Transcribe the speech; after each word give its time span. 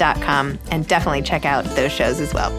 and 0.00 0.86
definitely 0.86 1.22
check 1.22 1.44
out 1.44 1.64
those 1.76 1.92
shows 1.92 2.20
as 2.20 2.32
well. 2.32 2.52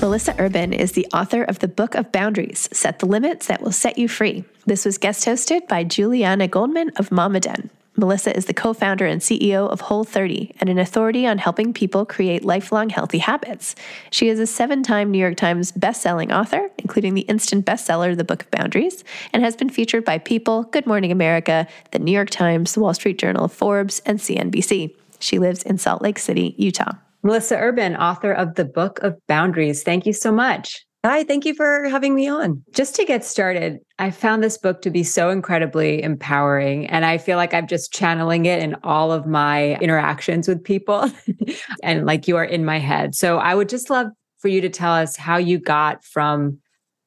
Melissa 0.00 0.34
Urban 0.38 0.72
is 0.74 0.92
the 0.92 1.06
author 1.14 1.42
of 1.42 1.60
the 1.60 1.68
Book 1.68 1.94
of 1.94 2.12
Boundaries 2.12 2.68
Set 2.72 2.98
the 2.98 3.06
Limits 3.06 3.46
That 3.46 3.62
Will 3.62 3.72
Set 3.72 3.96
You 3.96 4.06
Free. 4.06 4.44
This 4.66 4.84
was 4.84 4.98
guest 4.98 5.26
hosted 5.26 5.66
by 5.66 5.82
Juliana 5.82 6.46
Goldman 6.46 6.90
of 6.96 7.10
Mama 7.10 7.40
Den. 7.40 7.70
Melissa 7.96 8.36
is 8.36 8.46
the 8.46 8.54
co 8.54 8.72
founder 8.72 9.06
and 9.06 9.20
CEO 9.20 9.68
of 9.68 9.80
Whole 9.80 10.04
30 10.04 10.54
and 10.60 10.68
an 10.68 10.78
authority 10.78 11.26
on 11.26 11.38
helping 11.38 11.72
people 11.72 12.04
create 12.04 12.44
lifelong 12.44 12.88
healthy 12.88 13.18
habits. 13.18 13.76
She 14.10 14.28
is 14.28 14.40
a 14.40 14.46
seven 14.46 14.82
time 14.82 15.10
New 15.10 15.18
York 15.18 15.36
Times 15.36 15.70
bestselling 15.72 16.36
author, 16.36 16.70
including 16.78 17.14
the 17.14 17.22
instant 17.22 17.64
bestseller, 17.64 18.16
The 18.16 18.24
Book 18.24 18.42
of 18.42 18.50
Boundaries, 18.50 19.04
and 19.32 19.42
has 19.44 19.54
been 19.54 19.70
featured 19.70 20.04
by 20.04 20.18
People, 20.18 20.64
Good 20.64 20.86
Morning 20.86 21.12
America, 21.12 21.68
the 21.92 22.00
New 22.00 22.12
York 22.12 22.30
Times, 22.30 22.74
The 22.74 22.80
Wall 22.80 22.94
Street 22.94 23.18
Journal, 23.18 23.46
Forbes, 23.46 24.00
and 24.00 24.18
CNBC. 24.18 24.94
She 25.20 25.38
lives 25.38 25.62
in 25.62 25.78
Salt 25.78 26.02
Lake 26.02 26.18
City, 26.18 26.54
Utah. 26.58 26.94
Melissa 27.22 27.56
Urban, 27.56 27.96
author 27.96 28.32
of 28.32 28.56
The 28.56 28.64
Book 28.64 28.98
of 29.02 29.16
Boundaries. 29.28 29.82
Thank 29.82 30.04
you 30.04 30.12
so 30.12 30.32
much. 30.32 30.84
Hi, 31.04 31.22
thank 31.22 31.44
you 31.44 31.52
for 31.52 31.86
having 31.90 32.14
me 32.14 32.28
on. 32.28 32.64
Just 32.72 32.96
to 32.96 33.04
get 33.04 33.26
started, 33.26 33.78
I 33.98 34.10
found 34.10 34.42
this 34.42 34.56
book 34.56 34.80
to 34.80 34.90
be 34.90 35.04
so 35.04 35.28
incredibly 35.28 36.02
empowering. 36.02 36.86
And 36.86 37.04
I 37.04 37.18
feel 37.18 37.36
like 37.36 37.52
I'm 37.52 37.66
just 37.66 37.92
channeling 37.92 38.46
it 38.46 38.62
in 38.62 38.74
all 38.82 39.12
of 39.12 39.26
my 39.26 39.76
interactions 39.80 40.48
with 40.48 40.64
people. 40.64 41.10
and 41.82 42.06
like 42.06 42.26
you 42.26 42.38
are 42.38 42.44
in 42.44 42.64
my 42.64 42.78
head. 42.78 43.14
So 43.14 43.36
I 43.36 43.54
would 43.54 43.68
just 43.68 43.90
love 43.90 44.06
for 44.38 44.48
you 44.48 44.62
to 44.62 44.70
tell 44.70 44.94
us 44.94 45.14
how 45.14 45.36
you 45.36 45.58
got 45.58 46.02
from 46.06 46.58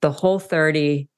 the 0.01 0.11
whole 0.11 0.37
30 0.37 1.09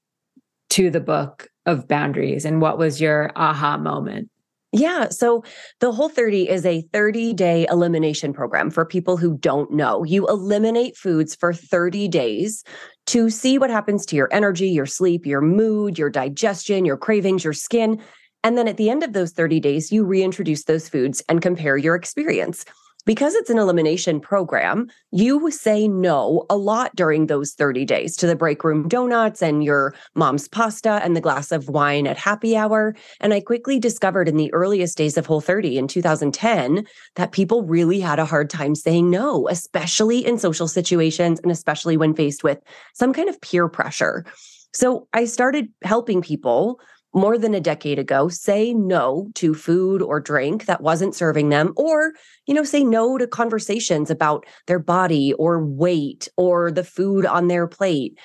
to 0.69 0.89
the 0.89 1.01
book 1.01 1.49
of 1.65 1.85
boundaries 1.85 2.45
and 2.45 2.61
what 2.61 2.77
was 2.77 3.01
your 3.01 3.33
aha 3.35 3.77
moment? 3.77 4.29
Yeah. 4.71 5.09
So 5.09 5.43
the 5.79 5.91
Whole 5.91 6.09
30 6.09 6.47
is 6.47 6.65
a 6.65 6.81
30 6.93 7.33
day 7.33 7.65
elimination 7.71 8.33
program 8.33 8.69
for 8.69 8.85
people 8.85 9.17
who 9.17 9.37
don't 9.37 9.71
know. 9.71 10.03
You 10.03 10.27
eliminate 10.27 10.95
foods 10.95 11.35
for 11.35 11.53
30 11.53 12.07
days 12.07 12.63
to 13.07 13.31
see 13.31 13.57
what 13.57 13.71
happens 13.71 14.05
to 14.07 14.15
your 14.15 14.29
energy, 14.31 14.69
your 14.69 14.85
sleep, 14.85 15.25
your 15.25 15.41
mood, 15.41 15.97
your 15.97 16.11
digestion, 16.11 16.85
your 16.85 16.97
cravings, 16.97 17.43
your 17.43 17.53
skin. 17.53 17.99
And 18.43 18.57
then 18.57 18.67
at 18.67 18.77
the 18.77 18.91
end 18.91 19.03
of 19.03 19.13
those 19.13 19.31
30 19.31 19.59
days, 19.59 19.91
you 19.91 20.05
reintroduce 20.05 20.65
those 20.65 20.87
foods 20.87 21.23
and 21.27 21.41
compare 21.41 21.75
your 21.75 21.95
experience. 21.95 22.63
Because 23.09 23.33
it's 23.33 23.49
an 23.49 23.57
elimination 23.57 24.19
program, 24.19 24.87
you 25.09 25.49
say 25.49 25.87
no 25.87 26.45
a 26.47 26.55
lot 26.55 26.95
during 26.95 27.25
those 27.25 27.53
30 27.53 27.83
days 27.83 28.15
to 28.15 28.27
the 28.27 28.35
break 28.35 28.63
room 28.63 28.87
donuts 28.87 29.41
and 29.41 29.63
your 29.63 29.95
mom's 30.13 30.47
pasta 30.47 31.01
and 31.03 31.15
the 31.15 31.19
glass 31.19 31.51
of 31.51 31.69
wine 31.69 32.05
at 32.05 32.17
happy 32.17 32.55
hour. 32.55 32.95
And 33.19 33.33
I 33.33 33.41
quickly 33.41 33.79
discovered 33.79 34.29
in 34.29 34.37
the 34.37 34.53
earliest 34.53 34.95
days 34.95 35.17
of 35.17 35.25
Whole 35.25 35.41
30 35.41 35.79
in 35.79 35.87
2010 35.87 36.85
that 37.15 37.31
people 37.31 37.63
really 37.63 37.99
had 37.99 38.19
a 38.19 38.25
hard 38.25 38.47
time 38.47 38.75
saying 38.75 39.09
no, 39.09 39.47
especially 39.49 40.23
in 40.23 40.37
social 40.37 40.67
situations 40.67 41.39
and 41.39 41.51
especially 41.51 41.97
when 41.97 42.13
faced 42.13 42.43
with 42.43 42.59
some 42.93 43.11
kind 43.11 43.27
of 43.27 43.41
peer 43.41 43.67
pressure. 43.67 44.23
So 44.71 45.07
I 45.13 45.25
started 45.25 45.69
helping 45.81 46.21
people 46.21 46.79
more 47.13 47.37
than 47.37 47.53
a 47.53 47.59
decade 47.59 47.97
ago 47.99 48.29
say 48.29 48.73
no 48.73 49.29
to 49.35 49.53
food 49.53 50.01
or 50.01 50.19
drink 50.19 50.65
that 50.65 50.81
wasn't 50.81 51.15
serving 51.15 51.49
them 51.49 51.73
or 51.75 52.13
you 52.45 52.53
know 52.53 52.63
say 52.63 52.83
no 52.83 53.17
to 53.17 53.27
conversations 53.27 54.09
about 54.09 54.45
their 54.67 54.79
body 54.79 55.33
or 55.33 55.63
weight 55.65 56.27
or 56.37 56.71
the 56.71 56.83
food 56.83 57.25
on 57.25 57.47
their 57.47 57.67
plate. 57.67 58.17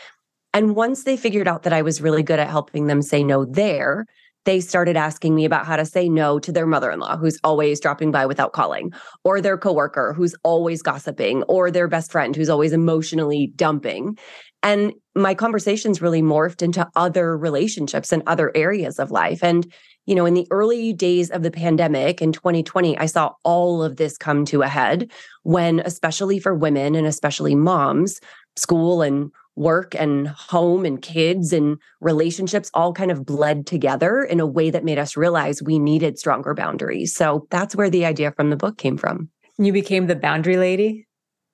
And 0.52 0.76
once 0.76 1.02
they 1.02 1.16
figured 1.16 1.48
out 1.48 1.64
that 1.64 1.72
I 1.72 1.82
was 1.82 2.00
really 2.00 2.22
good 2.22 2.38
at 2.38 2.50
helping 2.50 2.86
them 2.86 3.02
say 3.02 3.24
no 3.24 3.44
there 3.44 4.06
they 4.44 4.60
started 4.60 4.96
asking 4.96 5.34
me 5.34 5.44
about 5.44 5.66
how 5.66 5.76
to 5.76 5.84
say 5.84 6.08
no 6.08 6.38
to 6.38 6.52
their 6.52 6.66
mother-in-law 6.66 7.16
who's 7.16 7.38
always 7.42 7.80
dropping 7.80 8.12
by 8.12 8.26
without 8.26 8.52
calling 8.52 8.92
or 9.24 9.40
their 9.40 9.58
coworker 9.58 10.12
who's 10.12 10.34
always 10.42 10.82
gossiping 10.82 11.42
or 11.44 11.70
their 11.70 11.88
best 11.88 12.12
friend 12.12 12.36
who's 12.36 12.50
always 12.50 12.72
emotionally 12.72 13.52
dumping 13.56 14.16
and 14.64 14.92
my 15.14 15.34
conversations 15.34 16.02
really 16.02 16.22
morphed 16.22 16.62
into 16.62 16.88
other 16.96 17.38
relationships 17.38 18.10
and 18.10 18.22
other 18.26 18.50
areas 18.56 18.98
of 18.98 19.12
life 19.12 19.44
and 19.44 19.72
you 20.06 20.14
know 20.14 20.26
in 20.26 20.34
the 20.34 20.48
early 20.50 20.92
days 20.92 21.30
of 21.30 21.42
the 21.42 21.50
pandemic 21.50 22.20
in 22.20 22.32
2020 22.32 22.98
i 22.98 23.06
saw 23.06 23.32
all 23.44 23.82
of 23.82 23.96
this 23.96 24.16
come 24.16 24.44
to 24.44 24.62
a 24.62 24.68
head 24.68 25.10
when 25.44 25.78
especially 25.80 26.40
for 26.40 26.54
women 26.54 26.96
and 26.96 27.06
especially 27.06 27.54
moms 27.54 28.20
school 28.56 29.02
and 29.02 29.30
work 29.56 29.94
and 29.94 30.28
home 30.28 30.84
and 30.84 31.00
kids 31.02 31.52
and 31.52 31.78
relationships 32.00 32.70
all 32.74 32.92
kind 32.92 33.10
of 33.10 33.24
bled 33.24 33.66
together 33.66 34.22
in 34.22 34.40
a 34.40 34.46
way 34.46 34.70
that 34.70 34.84
made 34.84 34.98
us 34.98 35.16
realize 35.16 35.62
we 35.62 35.78
needed 35.78 36.18
stronger 36.18 36.54
boundaries. 36.54 37.14
So 37.14 37.46
that's 37.50 37.76
where 37.76 37.90
the 37.90 38.04
idea 38.04 38.32
from 38.32 38.50
the 38.50 38.56
book 38.56 38.78
came 38.78 38.96
from. 38.96 39.28
You 39.58 39.72
became 39.72 40.08
the 40.08 40.16
boundary 40.16 40.56
lady? 40.56 41.03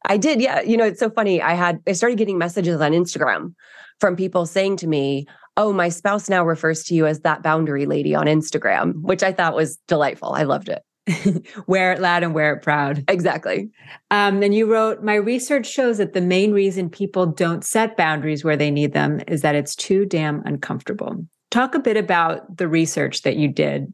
I 0.06 0.16
did. 0.16 0.40
Yeah. 0.40 0.60
You 0.62 0.76
know, 0.76 0.86
it's 0.86 1.00
so 1.00 1.10
funny. 1.10 1.42
I 1.42 1.54
had, 1.54 1.80
I 1.86 1.92
started 1.92 2.18
getting 2.18 2.38
messages 2.38 2.80
on 2.80 2.92
Instagram 2.92 3.54
from 3.98 4.16
people 4.16 4.46
saying 4.46 4.76
to 4.78 4.86
me, 4.86 5.26
Oh, 5.56 5.72
my 5.72 5.88
spouse 5.88 6.30
now 6.30 6.44
refers 6.44 6.84
to 6.84 6.94
you 6.94 7.06
as 7.06 7.20
that 7.20 7.42
boundary 7.42 7.84
lady 7.84 8.14
on 8.14 8.26
Instagram, 8.26 9.02
which 9.02 9.22
I 9.22 9.32
thought 9.32 9.54
was 9.54 9.76
delightful. 9.88 10.32
I 10.32 10.44
loved 10.44 10.70
it. 10.70 10.82
wear 11.66 11.92
it 11.92 12.00
loud 12.00 12.22
and 12.22 12.34
wear 12.34 12.54
it 12.54 12.62
proud. 12.62 13.04
Exactly. 13.08 13.68
Um, 14.10 14.40
then 14.40 14.52
you 14.52 14.70
wrote, 14.70 15.02
My 15.02 15.16
research 15.16 15.66
shows 15.66 15.98
that 15.98 16.12
the 16.12 16.20
main 16.20 16.52
reason 16.52 16.88
people 16.88 17.26
don't 17.26 17.64
set 17.64 17.96
boundaries 17.96 18.44
where 18.44 18.56
they 18.56 18.70
need 18.70 18.92
them 18.92 19.20
is 19.26 19.42
that 19.42 19.54
it's 19.54 19.74
too 19.74 20.06
damn 20.06 20.42
uncomfortable. 20.46 21.26
Talk 21.50 21.74
a 21.74 21.80
bit 21.80 21.96
about 21.96 22.56
the 22.56 22.68
research 22.68 23.22
that 23.22 23.36
you 23.36 23.48
did 23.48 23.92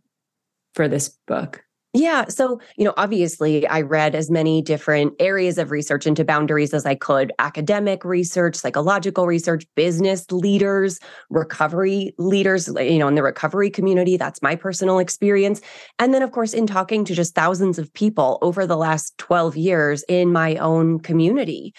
for 0.75 0.89
this 0.89 1.09
book. 1.27 1.65
Yeah. 1.97 2.27
So, 2.29 2.61
you 2.77 2.85
know, 2.85 2.93
obviously, 2.99 3.67
I 3.67 3.81
read 3.81 4.15
as 4.15 4.31
many 4.31 4.61
different 4.61 5.15
areas 5.19 5.57
of 5.57 5.71
research 5.71 6.07
into 6.07 6.27
boundaries 6.27 6.75
as 6.75 6.85
I 6.85 6.95
could 6.95 7.33
academic 7.39 8.05
research, 8.05 8.55
psychological 8.55 9.27
research, 9.27 9.65
business 9.77 10.31
leaders, 10.31 11.01
recovery 11.31 12.13
leaders, 12.19 12.69
you 12.69 12.99
know, 12.99 13.09
in 13.09 13.15
the 13.15 13.23
recovery 13.23 13.71
community. 13.71 14.19
That's 14.19 14.43
my 14.43 14.57
personal 14.57 14.99
experience. 14.99 15.63
And 15.99 16.13
then, 16.13 16.21
of 16.21 16.33
course, 16.33 16.53
in 16.53 16.67
talking 16.67 17.03
to 17.07 17.15
just 17.15 17.35
thousands 17.35 17.79
of 17.79 17.91
people 17.95 18.39
over 18.43 18.67
the 18.67 18.77
last 18.77 19.17
12 19.17 19.57
years 19.57 20.05
in 20.07 20.33
my 20.33 20.57
own 20.57 21.01
community. 21.01 21.73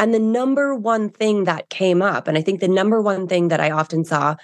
And 0.00 0.12
the 0.12 0.18
number 0.18 0.74
one 0.74 1.10
thing 1.10 1.44
that 1.44 1.68
came 1.68 2.02
up, 2.02 2.26
and 2.26 2.36
I 2.36 2.42
think 2.42 2.58
the 2.58 2.66
number 2.66 3.00
one 3.00 3.28
thing 3.28 3.48
that 3.48 3.60
I 3.60 3.70
often 3.70 4.04
saw 4.04 4.34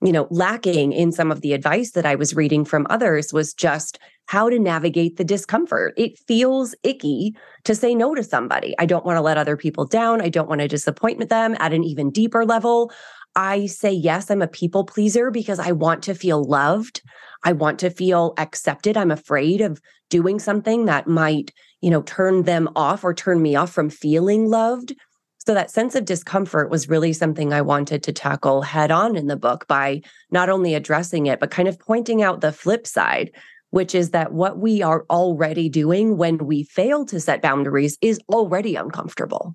you 0.00 0.12
know, 0.12 0.28
lacking 0.30 0.92
in 0.92 1.10
some 1.10 1.32
of 1.32 1.40
the 1.40 1.52
advice 1.52 1.90
that 1.90 2.06
I 2.06 2.14
was 2.14 2.36
reading 2.36 2.64
from 2.64 2.86
others 2.88 3.32
was 3.32 3.52
just 3.52 3.98
how 4.28 4.50
to 4.50 4.58
navigate 4.58 5.16
the 5.16 5.24
discomfort. 5.24 5.94
It 5.96 6.18
feels 6.18 6.74
icky 6.82 7.34
to 7.64 7.74
say 7.74 7.94
no 7.94 8.14
to 8.14 8.22
somebody. 8.22 8.74
I 8.78 8.84
don't 8.84 9.04
want 9.04 9.16
to 9.16 9.22
let 9.22 9.38
other 9.38 9.56
people 9.56 9.86
down. 9.86 10.20
I 10.20 10.28
don't 10.28 10.50
want 10.50 10.60
to 10.60 10.68
disappoint 10.68 11.26
them 11.30 11.56
at 11.58 11.72
an 11.72 11.82
even 11.82 12.10
deeper 12.10 12.44
level. 12.44 12.92
I 13.34 13.66
say 13.66 13.90
yes, 13.90 14.30
I'm 14.30 14.42
a 14.42 14.46
people 14.46 14.84
pleaser 14.84 15.30
because 15.30 15.58
I 15.58 15.72
want 15.72 16.02
to 16.04 16.14
feel 16.14 16.44
loved. 16.44 17.00
I 17.42 17.52
want 17.52 17.78
to 17.78 17.88
feel 17.88 18.34
accepted. 18.36 18.98
I'm 18.98 19.10
afraid 19.10 19.62
of 19.62 19.80
doing 20.10 20.38
something 20.38 20.84
that 20.84 21.06
might, 21.06 21.52
you 21.80 21.88
know, 21.88 22.02
turn 22.02 22.42
them 22.42 22.68
off 22.76 23.04
or 23.04 23.14
turn 23.14 23.40
me 23.40 23.56
off 23.56 23.72
from 23.72 23.88
feeling 23.88 24.50
loved. 24.50 24.94
So 25.38 25.54
that 25.54 25.70
sense 25.70 25.94
of 25.94 26.04
discomfort 26.04 26.68
was 26.68 26.90
really 26.90 27.14
something 27.14 27.54
I 27.54 27.62
wanted 27.62 28.02
to 28.02 28.12
tackle 28.12 28.60
head 28.60 28.90
on 28.90 29.16
in 29.16 29.28
the 29.28 29.36
book 29.36 29.66
by 29.68 30.02
not 30.30 30.50
only 30.50 30.74
addressing 30.74 31.24
it, 31.24 31.40
but 31.40 31.50
kind 31.50 31.68
of 31.68 31.78
pointing 31.78 32.22
out 32.22 32.42
the 32.42 32.52
flip 32.52 32.86
side, 32.86 33.30
which 33.70 33.94
is 33.94 34.10
that 34.10 34.32
what 34.32 34.58
we 34.58 34.82
are 34.82 35.04
already 35.10 35.68
doing 35.68 36.16
when 36.16 36.38
we 36.38 36.64
fail 36.64 37.04
to 37.06 37.20
set 37.20 37.42
boundaries 37.42 37.98
is 38.00 38.20
already 38.32 38.76
uncomfortable. 38.76 39.54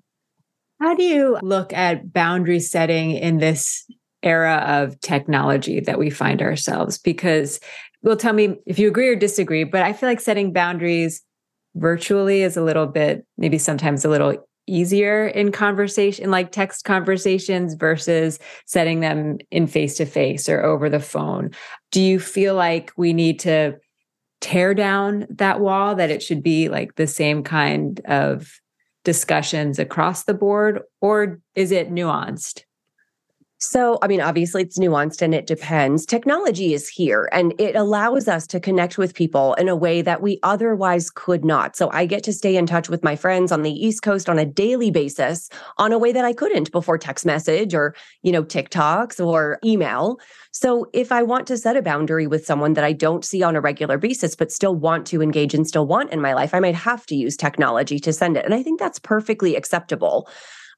How 0.80 0.94
do 0.94 1.02
you 1.02 1.38
look 1.42 1.72
at 1.72 2.12
boundary 2.12 2.60
setting 2.60 3.12
in 3.12 3.38
this 3.38 3.86
era 4.22 4.64
of 4.66 4.98
technology 5.00 5.80
that 5.80 5.98
we 5.98 6.10
find 6.10 6.42
ourselves? 6.42 6.98
Because, 6.98 7.60
well, 8.02 8.16
tell 8.16 8.32
me 8.32 8.56
if 8.66 8.78
you 8.78 8.88
agree 8.88 9.08
or 9.08 9.16
disagree, 9.16 9.64
but 9.64 9.82
I 9.82 9.92
feel 9.92 10.08
like 10.08 10.20
setting 10.20 10.52
boundaries 10.52 11.22
virtually 11.74 12.42
is 12.42 12.56
a 12.56 12.62
little 12.62 12.86
bit, 12.86 13.26
maybe 13.36 13.58
sometimes 13.58 14.04
a 14.04 14.08
little 14.08 14.46
easier 14.66 15.26
in 15.26 15.52
conversation 15.52 16.30
like 16.30 16.50
text 16.50 16.84
conversations 16.84 17.74
versus 17.74 18.38
setting 18.64 19.00
them 19.00 19.36
in 19.50 19.66
face 19.66 19.96
to 19.98 20.06
face 20.06 20.48
or 20.48 20.62
over 20.62 20.88
the 20.88 21.00
phone 21.00 21.50
do 21.90 22.00
you 22.00 22.18
feel 22.18 22.54
like 22.54 22.90
we 22.96 23.12
need 23.12 23.38
to 23.38 23.74
tear 24.44 24.74
down 24.74 25.26
that 25.30 25.58
wall 25.58 25.94
that 25.94 26.10
it 26.10 26.22
should 26.22 26.42
be 26.42 26.68
like 26.68 26.96
the 26.96 27.06
same 27.06 27.42
kind 27.42 28.00
of 28.04 28.60
discussions 29.02 29.78
across 29.78 30.24
the 30.24 30.34
board 30.34 30.82
or 31.00 31.40
is 31.54 31.72
it 31.72 31.90
nuanced 31.90 32.60
so, 33.64 33.98
I 34.02 34.08
mean, 34.08 34.20
obviously 34.20 34.62
it's 34.62 34.78
nuanced 34.78 35.22
and 35.22 35.34
it 35.34 35.46
depends. 35.46 36.04
Technology 36.04 36.74
is 36.74 36.88
here 36.88 37.28
and 37.32 37.54
it 37.58 37.74
allows 37.74 38.28
us 38.28 38.46
to 38.48 38.60
connect 38.60 38.98
with 38.98 39.14
people 39.14 39.54
in 39.54 39.68
a 39.68 39.76
way 39.76 40.02
that 40.02 40.20
we 40.20 40.38
otherwise 40.42 41.10
could 41.10 41.44
not. 41.44 41.74
So, 41.74 41.90
I 41.90 42.04
get 42.06 42.22
to 42.24 42.32
stay 42.32 42.56
in 42.56 42.66
touch 42.66 42.88
with 42.88 43.02
my 43.02 43.16
friends 43.16 43.50
on 43.50 43.62
the 43.62 43.72
East 43.72 44.02
Coast 44.02 44.28
on 44.28 44.38
a 44.38 44.44
daily 44.44 44.90
basis 44.90 45.48
on 45.78 45.92
a 45.92 45.98
way 45.98 46.12
that 46.12 46.24
I 46.24 46.32
couldn't 46.32 46.72
before 46.72 46.98
text 46.98 47.24
message 47.24 47.74
or, 47.74 47.94
you 48.22 48.32
know, 48.32 48.44
TikToks 48.44 49.24
or 49.24 49.58
email. 49.64 50.18
So, 50.50 50.88
if 50.92 51.10
I 51.10 51.22
want 51.22 51.46
to 51.46 51.56
set 51.56 51.76
a 51.76 51.82
boundary 51.82 52.26
with 52.26 52.44
someone 52.44 52.74
that 52.74 52.84
I 52.84 52.92
don't 52.92 53.24
see 53.24 53.42
on 53.42 53.56
a 53.56 53.60
regular 53.60 53.98
basis, 53.98 54.36
but 54.36 54.52
still 54.52 54.74
want 54.74 55.06
to 55.06 55.22
engage 55.22 55.54
and 55.54 55.66
still 55.66 55.86
want 55.86 56.12
in 56.12 56.20
my 56.20 56.34
life, 56.34 56.54
I 56.54 56.60
might 56.60 56.74
have 56.74 57.06
to 57.06 57.16
use 57.16 57.36
technology 57.36 57.98
to 58.00 58.12
send 58.12 58.36
it. 58.36 58.44
And 58.44 58.54
I 58.54 58.62
think 58.62 58.78
that's 58.78 58.98
perfectly 58.98 59.56
acceptable. 59.56 60.28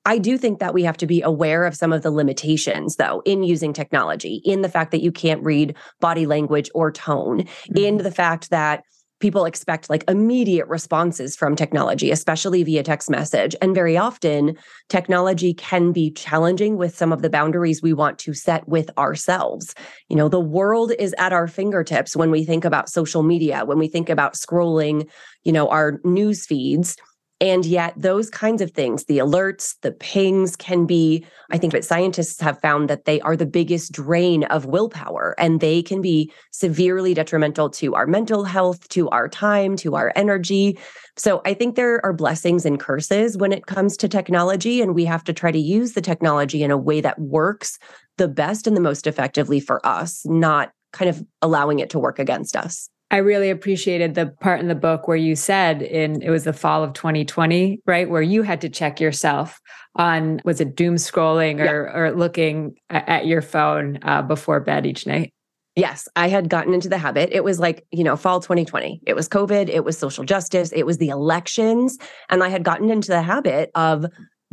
I 0.06 0.18
do 0.18 0.38
think 0.38 0.60
that 0.60 0.72
we 0.72 0.84
have 0.84 0.96
to 0.98 1.06
be 1.06 1.20
aware 1.20 1.64
of 1.64 1.74
some 1.74 1.92
of 1.92 2.02
the 2.02 2.12
limitations, 2.12 2.94
though, 2.94 3.22
in 3.26 3.42
using 3.42 3.72
technology, 3.72 4.40
in 4.44 4.62
the 4.62 4.68
fact 4.68 4.92
that 4.92 5.02
you 5.02 5.10
can't 5.10 5.42
read 5.42 5.76
body 6.00 6.26
language 6.26 6.70
or 6.74 6.92
tone, 6.92 7.42
mm-hmm. 7.42 7.76
in 7.76 7.96
the 7.98 8.12
fact 8.12 8.50
that 8.50 8.84
people 9.18 9.46
expect 9.46 9.90
like 9.90 10.04
immediate 10.08 10.68
responses 10.68 11.34
from 11.34 11.56
technology, 11.56 12.10
especially 12.10 12.62
via 12.62 12.82
text 12.82 13.10
message. 13.10 13.56
And 13.60 13.74
very 13.74 13.96
often, 13.96 14.56
technology 14.88 15.54
can 15.54 15.90
be 15.90 16.12
challenging 16.12 16.76
with 16.76 16.96
some 16.96 17.12
of 17.12 17.22
the 17.22 17.30
boundaries 17.30 17.82
we 17.82 17.92
want 17.92 18.18
to 18.20 18.34
set 18.34 18.68
with 18.68 18.90
ourselves. 18.98 19.74
You 20.08 20.16
know, 20.16 20.28
the 20.28 20.38
world 20.38 20.92
is 20.98 21.14
at 21.18 21.32
our 21.32 21.48
fingertips 21.48 22.14
when 22.14 22.30
we 22.30 22.44
think 22.44 22.64
about 22.64 22.90
social 22.90 23.22
media, 23.22 23.64
when 23.64 23.78
we 23.78 23.88
think 23.88 24.08
about 24.08 24.34
scrolling, 24.34 25.08
you 25.44 25.52
know, 25.52 25.68
our 25.68 25.98
news 26.04 26.46
feeds 26.46 26.96
and 27.40 27.66
yet, 27.66 27.92
those 27.96 28.30
kinds 28.30 28.62
of 28.62 28.70
things, 28.70 29.04
the 29.04 29.18
alerts, 29.18 29.74
the 29.82 29.92
pings 29.92 30.56
can 30.56 30.86
be, 30.86 31.26
I 31.50 31.58
think 31.58 31.74
that 31.74 31.84
scientists 31.84 32.40
have 32.40 32.58
found 32.60 32.88
that 32.88 33.04
they 33.04 33.20
are 33.20 33.36
the 33.36 33.44
biggest 33.44 33.92
drain 33.92 34.44
of 34.44 34.64
willpower 34.64 35.34
and 35.38 35.60
they 35.60 35.82
can 35.82 36.00
be 36.00 36.32
severely 36.50 37.12
detrimental 37.12 37.68
to 37.70 37.94
our 37.94 38.06
mental 38.06 38.44
health, 38.44 38.88
to 38.88 39.10
our 39.10 39.28
time, 39.28 39.76
to 39.76 39.96
our 39.96 40.12
energy. 40.16 40.78
So 41.18 41.42
I 41.44 41.52
think 41.52 41.76
there 41.76 42.04
are 42.04 42.14
blessings 42.14 42.64
and 42.64 42.80
curses 42.80 43.36
when 43.36 43.52
it 43.52 43.66
comes 43.66 43.98
to 43.98 44.08
technology, 44.08 44.80
and 44.80 44.94
we 44.94 45.04
have 45.04 45.24
to 45.24 45.34
try 45.34 45.50
to 45.52 45.58
use 45.58 45.92
the 45.92 46.00
technology 46.00 46.62
in 46.62 46.70
a 46.70 46.78
way 46.78 47.02
that 47.02 47.18
works 47.18 47.78
the 48.16 48.28
best 48.28 48.66
and 48.66 48.74
the 48.74 48.80
most 48.80 49.06
effectively 49.06 49.60
for 49.60 49.84
us, 49.86 50.24
not 50.24 50.72
kind 50.94 51.10
of 51.10 51.22
allowing 51.42 51.80
it 51.80 51.90
to 51.90 51.98
work 51.98 52.18
against 52.18 52.56
us. 52.56 52.88
I 53.10 53.18
really 53.18 53.50
appreciated 53.50 54.14
the 54.14 54.26
part 54.26 54.58
in 54.60 54.66
the 54.66 54.74
book 54.74 55.06
where 55.06 55.16
you 55.16 55.36
said 55.36 55.80
in 55.80 56.22
it 56.22 56.30
was 56.30 56.44
the 56.44 56.52
fall 56.52 56.82
of 56.82 56.92
2020, 56.92 57.80
right? 57.86 58.10
Where 58.10 58.22
you 58.22 58.42
had 58.42 58.60
to 58.62 58.68
check 58.68 59.00
yourself 59.00 59.60
on 59.94 60.40
was 60.44 60.60
it 60.60 60.74
doom 60.74 60.96
scrolling 60.96 61.60
or, 61.60 61.86
yeah. 61.86 61.98
or 61.98 62.12
looking 62.12 62.74
at 62.90 63.26
your 63.26 63.42
phone 63.42 64.00
uh, 64.02 64.22
before 64.22 64.58
bed 64.60 64.86
each 64.86 65.06
night? 65.06 65.32
Yes, 65.76 66.08
I 66.16 66.28
had 66.28 66.48
gotten 66.48 66.72
into 66.72 66.88
the 66.88 66.98
habit. 66.98 67.28
It 67.32 67.44
was 67.44 67.60
like, 67.60 67.86
you 67.92 68.02
know, 68.02 68.16
fall 68.16 68.40
2020. 68.40 69.02
It 69.06 69.14
was 69.14 69.28
COVID, 69.28 69.68
it 69.68 69.84
was 69.84 69.96
social 69.96 70.24
justice, 70.24 70.72
it 70.72 70.86
was 70.86 70.98
the 70.98 71.10
elections. 71.10 71.98
And 72.30 72.42
I 72.42 72.48
had 72.48 72.64
gotten 72.64 72.90
into 72.90 73.08
the 73.08 73.22
habit 73.22 73.70
of 73.74 74.06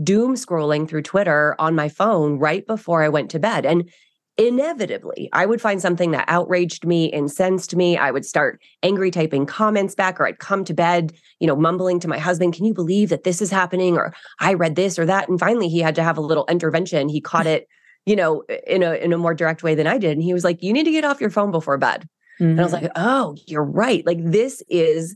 doom 0.03 0.35
scrolling 0.35 0.87
through 0.87 1.03
Twitter 1.03 1.55
on 1.59 1.75
my 1.75 1.87
phone 1.87 2.39
right 2.39 2.67
before 2.67 3.03
I 3.03 3.09
went 3.09 3.31
to 3.31 3.39
bed. 3.39 3.65
And 3.65 3.89
inevitably, 4.37 5.29
I 5.33 5.45
would 5.45 5.61
find 5.61 5.81
something 5.81 6.11
that 6.11 6.25
outraged 6.27 6.85
me, 6.85 7.05
incensed 7.05 7.75
me. 7.75 7.97
I 7.97 8.11
would 8.11 8.25
start 8.25 8.59
angry 8.81 9.11
typing 9.11 9.45
comments 9.45 9.95
back, 9.95 10.19
or 10.19 10.27
I'd 10.27 10.39
come 10.39 10.63
to 10.65 10.73
bed, 10.73 11.13
you 11.39 11.47
know, 11.47 11.55
mumbling 11.55 11.99
to 12.01 12.07
my 12.07 12.17
husband, 12.17 12.53
Can 12.53 12.65
you 12.65 12.73
believe 12.73 13.09
that 13.09 13.23
this 13.23 13.41
is 13.41 13.51
happening? 13.51 13.95
Or 13.95 14.13
I 14.39 14.53
read 14.53 14.75
this 14.75 14.97
or 14.97 15.05
that. 15.05 15.29
And 15.29 15.39
finally, 15.39 15.69
he 15.69 15.79
had 15.79 15.95
to 15.95 16.03
have 16.03 16.17
a 16.17 16.21
little 16.21 16.45
intervention. 16.47 17.09
He 17.09 17.21
caught 17.21 17.47
it 17.47 17.67
you 18.05 18.15
know, 18.15 18.43
in 18.67 18.83
a 18.83 18.93
in 18.95 19.13
a 19.13 19.17
more 19.17 19.33
direct 19.33 19.63
way 19.63 19.75
than 19.75 19.87
I 19.87 19.97
did. 19.97 20.11
And 20.11 20.23
he 20.23 20.33
was 20.33 20.43
like, 20.43 20.61
"You 20.61 20.73
need 20.73 20.83
to 20.83 20.91
get 20.91 21.05
off 21.05 21.21
your 21.21 21.29
phone 21.29 21.51
before 21.51 21.77
bed." 21.77 22.07
Mm-hmm. 22.39 22.51
And 22.51 22.59
I 22.59 22.63
was 22.63 22.73
mm-hmm. 22.73 22.83
like, 22.83 22.91
"Oh, 22.95 23.35
you're 23.47 23.63
right. 23.63 24.05
Like 24.05 24.19
this 24.21 24.61
is 24.69 25.15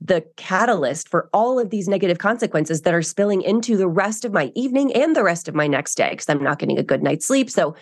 the 0.00 0.24
catalyst 0.36 1.08
for 1.08 1.28
all 1.32 1.58
of 1.58 1.70
these 1.70 1.88
negative 1.88 2.18
consequences 2.18 2.82
that 2.82 2.94
are 2.94 3.02
spilling 3.02 3.42
into 3.42 3.76
the 3.76 3.88
rest 3.88 4.24
of 4.24 4.32
my 4.32 4.52
evening 4.54 4.94
and 4.94 5.16
the 5.16 5.24
rest 5.24 5.48
of 5.48 5.56
my 5.56 5.66
next 5.66 5.96
day 5.96 6.10
because 6.10 6.28
I'm 6.28 6.42
not 6.42 6.60
getting 6.60 6.78
a 6.78 6.84
good 6.84 7.02
night's 7.02 7.26
sleep." 7.26 7.50
So 7.50 7.74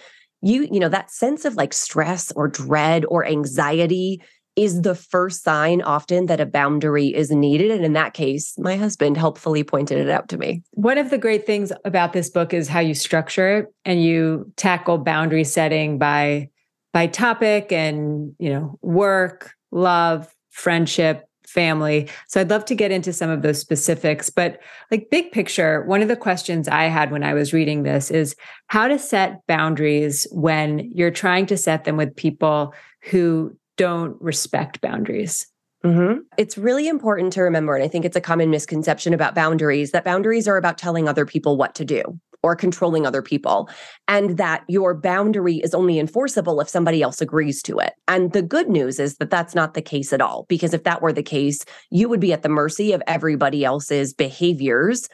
you, 0.42 0.68
you 0.70 0.80
know, 0.80 0.88
that 0.88 1.10
sense 1.10 1.44
of 1.44 1.56
like 1.56 1.72
stress 1.72 2.32
or 2.32 2.48
dread 2.48 3.04
or 3.08 3.24
anxiety 3.26 4.22
is 4.56 4.80
the 4.80 4.94
first 4.94 5.44
sign 5.44 5.82
often 5.82 6.26
that 6.26 6.40
a 6.40 6.46
boundary 6.46 7.08
is 7.08 7.30
needed. 7.30 7.70
And 7.70 7.84
in 7.84 7.92
that 7.92 8.14
case, 8.14 8.54
my 8.58 8.76
husband 8.76 9.18
helpfully 9.18 9.62
pointed 9.62 9.98
it 9.98 10.08
out 10.08 10.28
to 10.30 10.38
me. 10.38 10.62
One 10.72 10.96
of 10.96 11.10
the 11.10 11.18
great 11.18 11.44
things 11.44 11.72
about 11.84 12.14
this 12.14 12.30
book 12.30 12.54
is 12.54 12.66
how 12.66 12.80
you 12.80 12.94
structure 12.94 13.58
it 13.58 13.66
and 13.84 14.02
you 14.02 14.50
tackle 14.56 14.98
boundary 14.98 15.44
setting 15.44 15.98
by 15.98 16.48
by 16.94 17.06
topic 17.06 17.72
and, 17.72 18.34
you 18.38 18.48
know, 18.48 18.78
work, 18.80 19.52
love, 19.70 20.34
friendship, 20.48 21.28
family. 21.48 22.08
So 22.28 22.40
I'd 22.40 22.50
love 22.50 22.64
to 22.66 22.74
get 22.74 22.90
into 22.90 23.12
some 23.12 23.30
of 23.30 23.42
those 23.42 23.60
specifics, 23.60 24.30
but 24.30 24.60
like 24.90 25.10
big 25.10 25.32
picture, 25.32 25.82
one 25.84 26.02
of 26.02 26.08
the 26.08 26.16
questions 26.16 26.68
I 26.68 26.84
had 26.84 27.10
when 27.10 27.22
I 27.22 27.34
was 27.34 27.52
reading 27.52 27.82
this 27.82 28.10
is 28.10 28.36
how 28.68 28.88
to 28.88 28.98
set 28.98 29.46
boundaries 29.46 30.26
when 30.32 30.90
you're 30.94 31.10
trying 31.10 31.46
to 31.46 31.56
set 31.56 31.84
them 31.84 31.96
with 31.96 32.14
people 32.16 32.74
who 33.10 33.56
don't 33.76 34.20
respect 34.20 34.80
boundaries. 34.80 35.46
Mm-hmm. 35.84 36.20
It's 36.36 36.58
really 36.58 36.88
important 36.88 37.32
to 37.34 37.42
remember, 37.42 37.74
and 37.74 37.84
I 37.84 37.88
think 37.88 38.04
it's 38.04 38.16
a 38.16 38.20
common 38.20 38.50
misconception 38.50 39.14
about 39.14 39.34
boundaries 39.34 39.92
that 39.92 40.04
boundaries 40.04 40.48
are 40.48 40.56
about 40.56 40.78
telling 40.78 41.08
other 41.08 41.24
people 41.26 41.56
what 41.56 41.74
to 41.76 41.84
do 41.84 42.18
or 42.46 42.56
controlling 42.56 43.06
other 43.06 43.22
people, 43.22 43.68
and 44.06 44.38
that 44.38 44.62
your 44.68 44.94
boundary 44.94 45.56
is 45.56 45.74
only 45.74 45.98
enforceable 45.98 46.60
if 46.60 46.68
somebody 46.68 47.02
else 47.02 47.20
agrees 47.20 47.60
to 47.62 47.78
it. 47.78 47.94
And 48.06 48.32
the 48.32 48.42
good 48.42 48.68
news 48.68 49.00
is 49.00 49.16
that 49.16 49.30
that's 49.30 49.54
not 49.54 49.74
the 49.74 49.82
case 49.82 50.12
at 50.12 50.20
all, 50.20 50.46
because 50.48 50.72
if 50.72 50.84
that 50.84 51.02
were 51.02 51.12
the 51.12 51.22
case, 51.22 51.64
you 51.90 52.08
would 52.08 52.20
be 52.20 52.32
at 52.32 52.42
the 52.42 52.48
mercy 52.48 52.92
of 52.92 53.02
everybody 53.06 53.64
else's 53.64 54.14
behaviors 54.14 55.08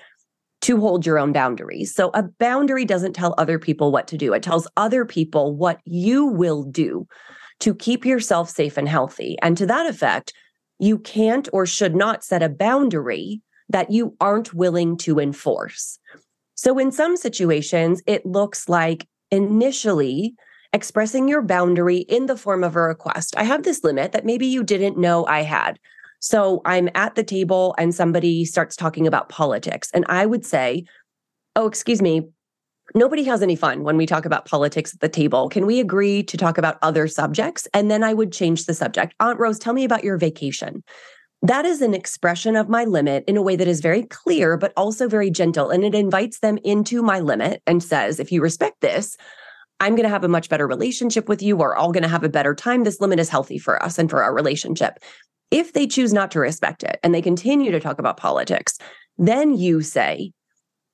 to 0.60 0.78
hold 0.78 1.04
your 1.06 1.18
own 1.18 1.32
boundaries. 1.32 1.94
So 1.94 2.10
a 2.14 2.22
boundary 2.22 2.84
doesn't 2.84 3.14
tell 3.14 3.34
other 3.36 3.58
people 3.58 3.90
what 3.90 4.06
to 4.08 4.18
do, 4.18 4.34
it 4.34 4.42
tells 4.42 4.68
other 4.76 5.04
people 5.04 5.56
what 5.56 5.80
you 5.84 6.26
will 6.26 6.62
do 6.62 7.06
to 7.60 7.74
keep 7.74 8.04
yourself 8.04 8.50
safe 8.50 8.76
and 8.76 8.88
healthy. 8.88 9.36
And 9.40 9.56
to 9.56 9.66
that 9.66 9.86
effect, 9.86 10.34
you 10.78 10.98
can't 10.98 11.48
or 11.52 11.64
should 11.64 11.96
not 11.96 12.24
set 12.24 12.42
a 12.42 12.48
boundary 12.48 13.40
that 13.68 13.90
you 13.90 14.16
aren't 14.20 14.52
willing 14.52 14.96
to 14.98 15.18
enforce. 15.18 15.98
So, 16.62 16.78
in 16.78 16.92
some 16.92 17.16
situations, 17.16 18.04
it 18.06 18.24
looks 18.24 18.68
like 18.68 19.08
initially 19.32 20.36
expressing 20.72 21.26
your 21.26 21.42
boundary 21.42 21.98
in 21.98 22.26
the 22.26 22.36
form 22.36 22.62
of 22.62 22.76
a 22.76 22.82
request. 22.82 23.34
I 23.36 23.42
have 23.42 23.64
this 23.64 23.82
limit 23.82 24.12
that 24.12 24.24
maybe 24.24 24.46
you 24.46 24.62
didn't 24.62 24.96
know 24.96 25.26
I 25.26 25.42
had. 25.42 25.80
So, 26.20 26.62
I'm 26.64 26.88
at 26.94 27.16
the 27.16 27.24
table 27.24 27.74
and 27.78 27.92
somebody 27.92 28.44
starts 28.44 28.76
talking 28.76 29.08
about 29.08 29.28
politics. 29.28 29.90
And 29.92 30.04
I 30.08 30.24
would 30.24 30.46
say, 30.46 30.84
Oh, 31.56 31.66
excuse 31.66 32.00
me, 32.00 32.28
nobody 32.94 33.24
has 33.24 33.42
any 33.42 33.56
fun 33.56 33.82
when 33.82 33.96
we 33.96 34.06
talk 34.06 34.24
about 34.24 34.46
politics 34.46 34.94
at 34.94 35.00
the 35.00 35.08
table. 35.08 35.48
Can 35.48 35.66
we 35.66 35.80
agree 35.80 36.22
to 36.22 36.36
talk 36.36 36.58
about 36.58 36.78
other 36.80 37.08
subjects? 37.08 37.66
And 37.74 37.90
then 37.90 38.04
I 38.04 38.14
would 38.14 38.30
change 38.30 38.66
the 38.66 38.74
subject. 38.74 39.16
Aunt 39.18 39.40
Rose, 39.40 39.58
tell 39.58 39.72
me 39.72 39.82
about 39.82 40.04
your 40.04 40.16
vacation. 40.16 40.84
That 41.44 41.64
is 41.64 41.82
an 41.82 41.92
expression 41.92 42.54
of 42.54 42.68
my 42.68 42.84
limit 42.84 43.24
in 43.26 43.36
a 43.36 43.42
way 43.42 43.56
that 43.56 43.66
is 43.66 43.80
very 43.80 44.04
clear, 44.04 44.56
but 44.56 44.72
also 44.76 45.08
very 45.08 45.28
gentle. 45.28 45.70
And 45.70 45.84
it 45.84 45.94
invites 45.94 46.38
them 46.38 46.56
into 46.62 47.02
my 47.02 47.18
limit 47.18 47.62
and 47.66 47.82
says, 47.82 48.20
if 48.20 48.30
you 48.30 48.40
respect 48.40 48.80
this, 48.80 49.16
I'm 49.80 49.96
going 49.96 50.04
to 50.04 50.08
have 50.08 50.22
a 50.22 50.28
much 50.28 50.48
better 50.48 50.68
relationship 50.68 51.28
with 51.28 51.42
you. 51.42 51.56
We're 51.56 51.74
all 51.74 51.90
going 51.90 52.04
to 52.04 52.08
have 52.08 52.22
a 52.22 52.28
better 52.28 52.54
time. 52.54 52.84
This 52.84 53.00
limit 53.00 53.18
is 53.18 53.28
healthy 53.28 53.58
for 53.58 53.82
us 53.82 53.98
and 53.98 54.08
for 54.08 54.22
our 54.22 54.32
relationship. 54.32 55.00
If 55.50 55.72
they 55.72 55.88
choose 55.88 56.12
not 56.12 56.30
to 56.30 56.38
respect 56.38 56.84
it 56.84 57.00
and 57.02 57.12
they 57.12 57.20
continue 57.20 57.72
to 57.72 57.80
talk 57.80 57.98
about 57.98 58.16
politics, 58.16 58.78
then 59.18 59.56
you 59.58 59.82
say, 59.82 60.30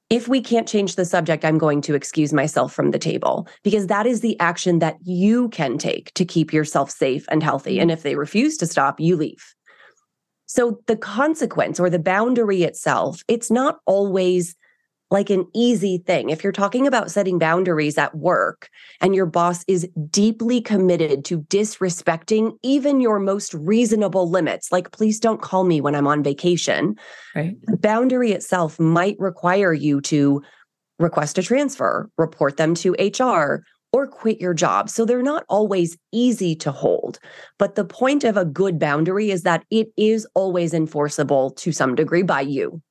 if 0.08 0.26
we 0.26 0.40
can't 0.40 0.66
change 0.66 0.96
the 0.96 1.04
subject, 1.04 1.44
I'm 1.44 1.58
going 1.58 1.82
to 1.82 1.94
excuse 1.94 2.32
myself 2.32 2.72
from 2.72 2.92
the 2.92 2.98
table 2.98 3.46
because 3.62 3.88
that 3.88 4.06
is 4.06 4.22
the 4.22 4.40
action 4.40 4.78
that 4.78 4.96
you 5.02 5.50
can 5.50 5.76
take 5.76 6.14
to 6.14 6.24
keep 6.24 6.54
yourself 6.54 6.90
safe 6.90 7.26
and 7.30 7.42
healthy. 7.42 7.78
And 7.78 7.90
if 7.90 8.02
they 8.02 8.16
refuse 8.16 8.56
to 8.56 8.66
stop, 8.66 8.98
you 8.98 9.16
leave. 9.16 9.54
So 10.48 10.80
the 10.86 10.96
consequence 10.96 11.78
or 11.78 11.88
the 11.88 11.98
boundary 11.98 12.62
itself, 12.64 13.22
it's 13.28 13.50
not 13.50 13.78
always 13.86 14.56
like 15.10 15.30
an 15.30 15.46
easy 15.54 15.98
thing. 15.98 16.30
If 16.30 16.42
you're 16.42 16.52
talking 16.52 16.86
about 16.86 17.10
setting 17.10 17.38
boundaries 17.38 17.96
at 17.96 18.14
work 18.14 18.68
and 19.00 19.14
your 19.14 19.26
boss 19.26 19.64
is 19.66 19.88
deeply 20.10 20.60
committed 20.60 21.24
to 21.26 21.40
disrespecting 21.42 22.52
even 22.62 23.00
your 23.00 23.18
most 23.18 23.54
reasonable 23.54 24.28
limits, 24.28 24.70
like 24.70 24.90
please 24.90 25.18
don't 25.18 25.40
call 25.40 25.64
me 25.64 25.80
when 25.80 25.94
I'm 25.94 26.06
on 26.06 26.22
vacation, 26.22 26.96
right. 27.34 27.56
the 27.62 27.76
boundary 27.76 28.32
itself 28.32 28.78
might 28.78 29.16
require 29.18 29.72
you 29.72 30.00
to 30.02 30.42
request 30.98 31.38
a 31.38 31.42
transfer, 31.42 32.10
report 32.18 32.56
them 32.56 32.74
to 32.74 32.94
HR, 32.98 33.64
or 33.92 34.06
quit 34.06 34.40
your 34.40 34.54
job. 34.54 34.90
So 34.90 35.04
they're 35.04 35.22
not 35.22 35.44
always 35.48 35.96
easy 36.12 36.54
to 36.56 36.70
hold. 36.70 37.18
But 37.58 37.74
the 37.74 37.84
point 37.84 38.24
of 38.24 38.36
a 38.36 38.44
good 38.44 38.78
boundary 38.78 39.30
is 39.30 39.42
that 39.42 39.64
it 39.70 39.88
is 39.96 40.26
always 40.34 40.74
enforceable 40.74 41.50
to 41.52 41.72
some 41.72 41.94
degree 41.94 42.22
by 42.22 42.42
you. 42.42 42.82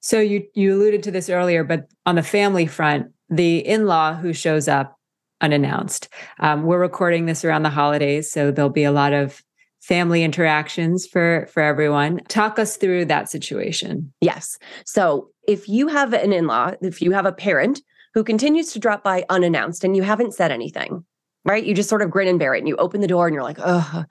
So 0.00 0.18
you 0.18 0.44
you 0.54 0.74
alluded 0.74 1.04
to 1.04 1.10
this 1.12 1.30
earlier, 1.30 1.62
but 1.62 1.86
on 2.06 2.16
the 2.16 2.22
family 2.24 2.66
front, 2.66 3.12
the 3.30 3.58
in-law 3.58 4.14
who 4.14 4.32
shows 4.32 4.66
up 4.66 4.98
unannounced. 5.40 6.08
Um, 6.40 6.64
we're 6.64 6.80
recording 6.80 7.26
this 7.26 7.44
around 7.44 7.62
the 7.62 7.70
holidays, 7.70 8.30
so 8.30 8.50
there'll 8.50 8.70
be 8.70 8.84
a 8.84 8.92
lot 8.92 9.12
of 9.12 9.42
family 9.80 10.24
interactions 10.24 11.06
for 11.06 11.48
for 11.52 11.62
everyone. 11.62 12.20
Talk 12.28 12.58
us 12.58 12.76
through 12.76 13.04
that 13.06 13.30
situation. 13.30 14.12
Yes. 14.20 14.58
So 14.84 15.30
if 15.46 15.68
you 15.68 15.88
have 15.88 16.12
an 16.12 16.32
in-law, 16.32 16.72
if 16.80 17.00
you 17.00 17.12
have 17.12 17.26
a 17.26 17.32
parent 17.32 17.80
who 18.14 18.24
continues 18.24 18.72
to 18.72 18.78
drop 18.78 19.02
by 19.02 19.24
unannounced 19.28 19.84
and 19.84 19.96
you 19.96 20.02
haven't 20.02 20.34
said 20.34 20.52
anything, 20.52 21.04
right? 21.44 21.64
You 21.64 21.74
just 21.74 21.88
sort 21.88 22.02
of 22.02 22.10
grin 22.10 22.28
and 22.28 22.38
bear 22.38 22.54
it 22.54 22.58
and 22.58 22.68
you 22.68 22.76
open 22.76 23.00
the 23.00 23.06
door 23.06 23.26
and 23.26 23.34
you're 23.34 23.42
like, 23.42 23.58
oh, 23.58 24.04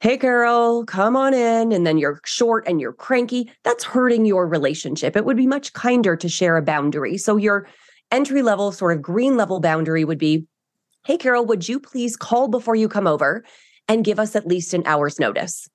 hey, 0.00 0.18
Carol, 0.18 0.84
come 0.84 1.16
on 1.16 1.32
in. 1.32 1.72
And 1.72 1.86
then 1.86 1.96
you're 1.98 2.20
short 2.24 2.64
and 2.66 2.80
you're 2.80 2.92
cranky. 2.92 3.50
That's 3.62 3.84
hurting 3.84 4.26
your 4.26 4.46
relationship. 4.46 5.16
It 5.16 5.24
would 5.24 5.36
be 5.36 5.46
much 5.46 5.72
kinder 5.72 6.16
to 6.16 6.28
share 6.28 6.56
a 6.56 6.62
boundary. 6.62 7.16
So 7.16 7.36
your 7.36 7.68
entry 8.10 8.42
level, 8.42 8.72
sort 8.72 8.96
of 8.96 9.02
green 9.02 9.36
level 9.36 9.60
boundary 9.60 10.04
would 10.04 10.18
be, 10.18 10.46
hey, 11.06 11.16
Carol, 11.16 11.46
would 11.46 11.68
you 11.68 11.80
please 11.80 12.16
call 12.16 12.48
before 12.48 12.74
you 12.74 12.88
come 12.88 13.06
over 13.06 13.44
and 13.88 14.04
give 14.04 14.18
us 14.18 14.34
at 14.34 14.46
least 14.46 14.74
an 14.74 14.82
hour's 14.86 15.18
notice? 15.18 15.68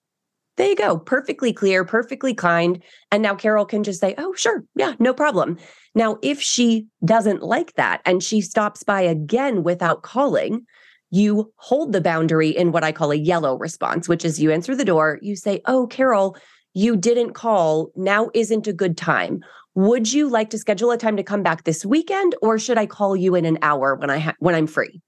There 0.57 0.67
you 0.67 0.75
go. 0.75 0.97
Perfectly 0.97 1.53
clear, 1.53 1.85
perfectly 1.85 2.33
kind. 2.33 2.83
And 3.11 3.23
now 3.23 3.33
Carol 3.33 3.65
can 3.65 3.83
just 3.83 4.01
say, 4.01 4.13
oh, 4.17 4.33
sure. 4.33 4.65
Yeah, 4.75 4.93
no 4.99 5.13
problem. 5.13 5.57
Now, 5.95 6.17
if 6.21 6.41
she 6.41 6.87
doesn't 7.03 7.41
like 7.41 7.73
that 7.73 8.01
and 8.05 8.23
she 8.23 8.41
stops 8.41 8.83
by 8.83 9.01
again 9.01 9.63
without 9.63 10.03
calling, 10.03 10.65
you 11.11 11.51
hold 11.55 11.91
the 11.91 12.01
boundary 12.01 12.49
in 12.49 12.71
what 12.71 12.83
I 12.83 12.91
call 12.91 13.11
a 13.11 13.15
yellow 13.15 13.57
response, 13.57 14.07
which 14.07 14.23
is 14.23 14.39
you 14.39 14.51
answer 14.51 14.75
the 14.75 14.85
door, 14.85 15.19
you 15.21 15.35
say, 15.35 15.61
Oh, 15.65 15.87
Carol, 15.87 16.37
you 16.73 16.95
didn't 16.95 17.33
call. 17.33 17.91
Now 17.95 18.29
isn't 18.33 18.67
a 18.67 18.73
good 18.73 18.97
time. 18.97 19.41
Would 19.75 20.11
you 20.13 20.29
like 20.29 20.49
to 20.51 20.57
schedule 20.57 20.91
a 20.91 20.97
time 20.97 21.17
to 21.17 21.23
come 21.23 21.43
back 21.43 21.63
this 21.63 21.85
weekend 21.85 22.35
or 22.41 22.59
should 22.59 22.77
I 22.77 22.85
call 22.85 23.15
you 23.15 23.35
in 23.35 23.45
an 23.45 23.57
hour 23.61 23.95
when 23.95 24.09
I 24.09 24.19
ha- 24.19 24.35
when 24.39 24.55
I'm 24.55 24.67
free? 24.67 25.01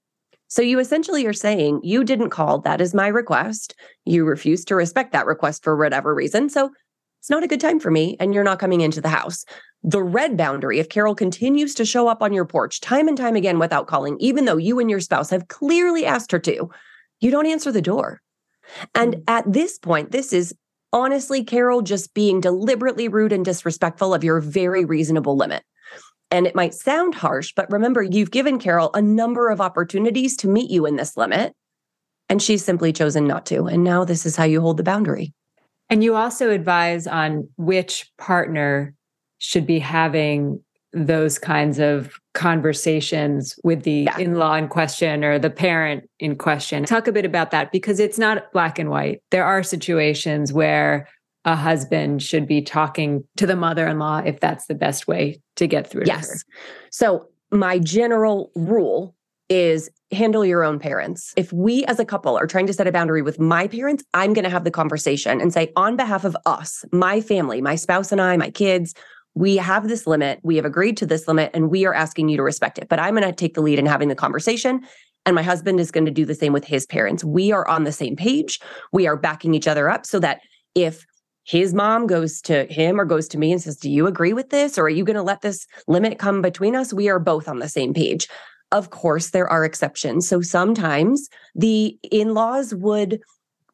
So 0.48 0.60
you 0.60 0.78
essentially 0.78 1.24
are 1.26 1.32
saying 1.32 1.80
you 1.82 2.04
didn't 2.04 2.30
call, 2.30 2.60
that 2.60 2.80
is 2.80 2.94
my 2.94 3.08
request. 3.08 3.74
You 4.04 4.24
refuse 4.24 4.64
to 4.66 4.74
respect 4.74 5.12
that 5.12 5.26
request 5.26 5.64
for 5.64 5.76
whatever 5.76 6.14
reason. 6.14 6.50
So 6.50 6.70
it's 7.22 7.30
not 7.30 7.44
a 7.44 7.46
good 7.46 7.60
time 7.60 7.78
for 7.78 7.92
me 7.92 8.16
and 8.18 8.34
you're 8.34 8.42
not 8.42 8.58
coming 8.58 8.80
into 8.80 9.00
the 9.00 9.08
house. 9.08 9.44
The 9.84 10.02
red 10.02 10.36
boundary, 10.36 10.80
if 10.80 10.88
Carol 10.88 11.14
continues 11.14 11.72
to 11.76 11.84
show 11.84 12.08
up 12.08 12.20
on 12.20 12.32
your 12.32 12.44
porch 12.44 12.80
time 12.80 13.06
and 13.06 13.16
time 13.16 13.36
again 13.36 13.60
without 13.60 13.86
calling, 13.86 14.16
even 14.18 14.44
though 14.44 14.56
you 14.56 14.80
and 14.80 14.90
your 14.90 14.98
spouse 14.98 15.30
have 15.30 15.46
clearly 15.46 16.04
asked 16.04 16.32
her 16.32 16.40
to, 16.40 16.68
you 17.20 17.30
don't 17.30 17.46
answer 17.46 17.70
the 17.70 17.80
door. 17.80 18.20
And 18.96 19.14
mm. 19.14 19.22
at 19.28 19.44
this 19.52 19.78
point, 19.78 20.10
this 20.10 20.32
is 20.32 20.52
honestly, 20.92 21.44
Carol, 21.44 21.80
just 21.82 22.12
being 22.12 22.40
deliberately 22.40 23.06
rude 23.06 23.32
and 23.32 23.44
disrespectful 23.44 24.12
of 24.12 24.24
your 24.24 24.40
very 24.40 24.84
reasonable 24.84 25.36
limit. 25.36 25.62
And 26.32 26.44
it 26.44 26.56
might 26.56 26.74
sound 26.74 27.14
harsh, 27.14 27.52
but 27.54 27.70
remember, 27.70 28.02
you've 28.02 28.32
given 28.32 28.58
Carol 28.58 28.90
a 28.94 29.02
number 29.02 29.48
of 29.48 29.60
opportunities 29.60 30.36
to 30.38 30.48
meet 30.48 30.72
you 30.72 30.86
in 30.86 30.96
this 30.96 31.16
limit 31.16 31.54
And 32.28 32.42
she's 32.42 32.64
simply 32.64 32.92
chosen 32.92 33.26
not 33.26 33.46
to. 33.46 33.66
And 33.66 33.84
now 33.84 34.04
this 34.04 34.24
is 34.26 34.36
how 34.36 34.44
you 34.44 34.60
hold 34.60 34.78
the 34.78 34.82
boundary. 34.82 35.34
And 35.92 36.02
you 36.02 36.16
also 36.16 36.48
advise 36.48 37.06
on 37.06 37.46
which 37.58 38.10
partner 38.16 38.94
should 39.36 39.66
be 39.66 39.78
having 39.78 40.58
those 40.94 41.38
kinds 41.38 41.78
of 41.78 42.18
conversations 42.32 43.58
with 43.62 43.82
the 43.82 44.04
yeah. 44.06 44.16
in 44.16 44.36
law 44.36 44.54
in 44.54 44.68
question 44.68 45.22
or 45.22 45.38
the 45.38 45.50
parent 45.50 46.08
in 46.18 46.36
question. 46.36 46.86
Talk 46.86 47.08
a 47.08 47.12
bit 47.12 47.26
about 47.26 47.50
that 47.50 47.72
because 47.72 48.00
it's 48.00 48.18
not 48.18 48.50
black 48.54 48.78
and 48.78 48.88
white. 48.88 49.22
There 49.30 49.44
are 49.44 49.62
situations 49.62 50.50
where 50.50 51.08
a 51.44 51.54
husband 51.54 52.22
should 52.22 52.48
be 52.48 52.62
talking 52.62 53.22
to 53.36 53.46
the 53.46 53.56
mother 53.56 53.86
in 53.86 53.98
law 53.98 54.22
if 54.24 54.40
that's 54.40 54.68
the 54.68 54.74
best 54.74 55.06
way 55.06 55.42
to 55.56 55.66
get 55.66 55.90
through 55.90 56.04
yes. 56.06 56.42
So, 56.90 57.28
my 57.50 57.78
general 57.78 58.50
rule 58.54 59.14
is 59.50 59.90
handle 60.12 60.44
your 60.44 60.64
own 60.64 60.78
parents. 60.78 61.32
If 61.36 61.52
we 61.52 61.84
as 61.86 61.98
a 61.98 62.04
couple 62.04 62.36
are 62.36 62.46
trying 62.46 62.66
to 62.66 62.72
set 62.72 62.86
a 62.86 62.92
boundary 62.92 63.22
with 63.22 63.40
my 63.40 63.66
parents, 63.66 64.04
I'm 64.14 64.32
going 64.32 64.44
to 64.44 64.50
have 64.50 64.64
the 64.64 64.70
conversation 64.70 65.40
and 65.40 65.52
say, 65.52 65.72
on 65.76 65.96
behalf 65.96 66.24
of 66.24 66.36
us, 66.46 66.84
my 66.92 67.20
family, 67.20 67.60
my 67.60 67.74
spouse 67.74 68.12
and 68.12 68.20
I, 68.20 68.36
my 68.36 68.50
kids, 68.50 68.94
we 69.34 69.56
have 69.56 69.88
this 69.88 70.06
limit. 70.06 70.40
We 70.42 70.56
have 70.56 70.64
agreed 70.64 70.96
to 70.98 71.06
this 71.06 71.26
limit 71.26 71.50
and 71.54 71.70
we 71.70 71.86
are 71.86 71.94
asking 71.94 72.28
you 72.28 72.36
to 72.36 72.42
respect 72.42 72.78
it. 72.78 72.88
But 72.88 72.98
I'm 72.98 73.14
going 73.14 73.26
to 73.26 73.32
take 73.32 73.54
the 73.54 73.62
lead 73.62 73.78
in 73.78 73.86
having 73.86 74.08
the 74.08 74.14
conversation. 74.14 74.82
And 75.24 75.34
my 75.34 75.42
husband 75.42 75.80
is 75.80 75.90
going 75.90 76.04
to 76.04 76.10
do 76.10 76.26
the 76.26 76.34
same 76.34 76.52
with 76.52 76.64
his 76.64 76.84
parents. 76.84 77.24
We 77.24 77.52
are 77.52 77.66
on 77.66 77.84
the 77.84 77.92
same 77.92 78.16
page. 78.16 78.60
We 78.92 79.06
are 79.06 79.16
backing 79.16 79.54
each 79.54 79.68
other 79.68 79.88
up 79.88 80.04
so 80.04 80.18
that 80.18 80.40
if 80.74 81.06
his 81.44 81.74
mom 81.74 82.06
goes 82.06 82.40
to 82.42 82.66
him 82.66 83.00
or 83.00 83.04
goes 83.04 83.26
to 83.28 83.38
me 83.38 83.52
and 83.52 83.60
says, 83.60 83.76
Do 83.76 83.90
you 83.90 84.06
agree 84.06 84.32
with 84.32 84.50
this? 84.50 84.78
Or 84.78 84.84
are 84.84 84.90
you 84.90 85.04
going 85.04 85.16
to 85.16 85.22
let 85.22 85.40
this 85.40 85.66
limit 85.88 86.18
come 86.18 86.42
between 86.42 86.76
us? 86.76 86.92
We 86.92 87.08
are 87.08 87.18
both 87.18 87.48
on 87.48 87.58
the 87.58 87.68
same 87.68 87.94
page. 87.94 88.28
Of 88.72 88.90
course, 88.90 89.30
there 89.30 89.48
are 89.48 89.64
exceptions. 89.64 90.28
So 90.28 90.40
sometimes 90.40 91.28
the 91.54 91.98
in 92.10 92.34
laws 92.34 92.74
would 92.74 93.20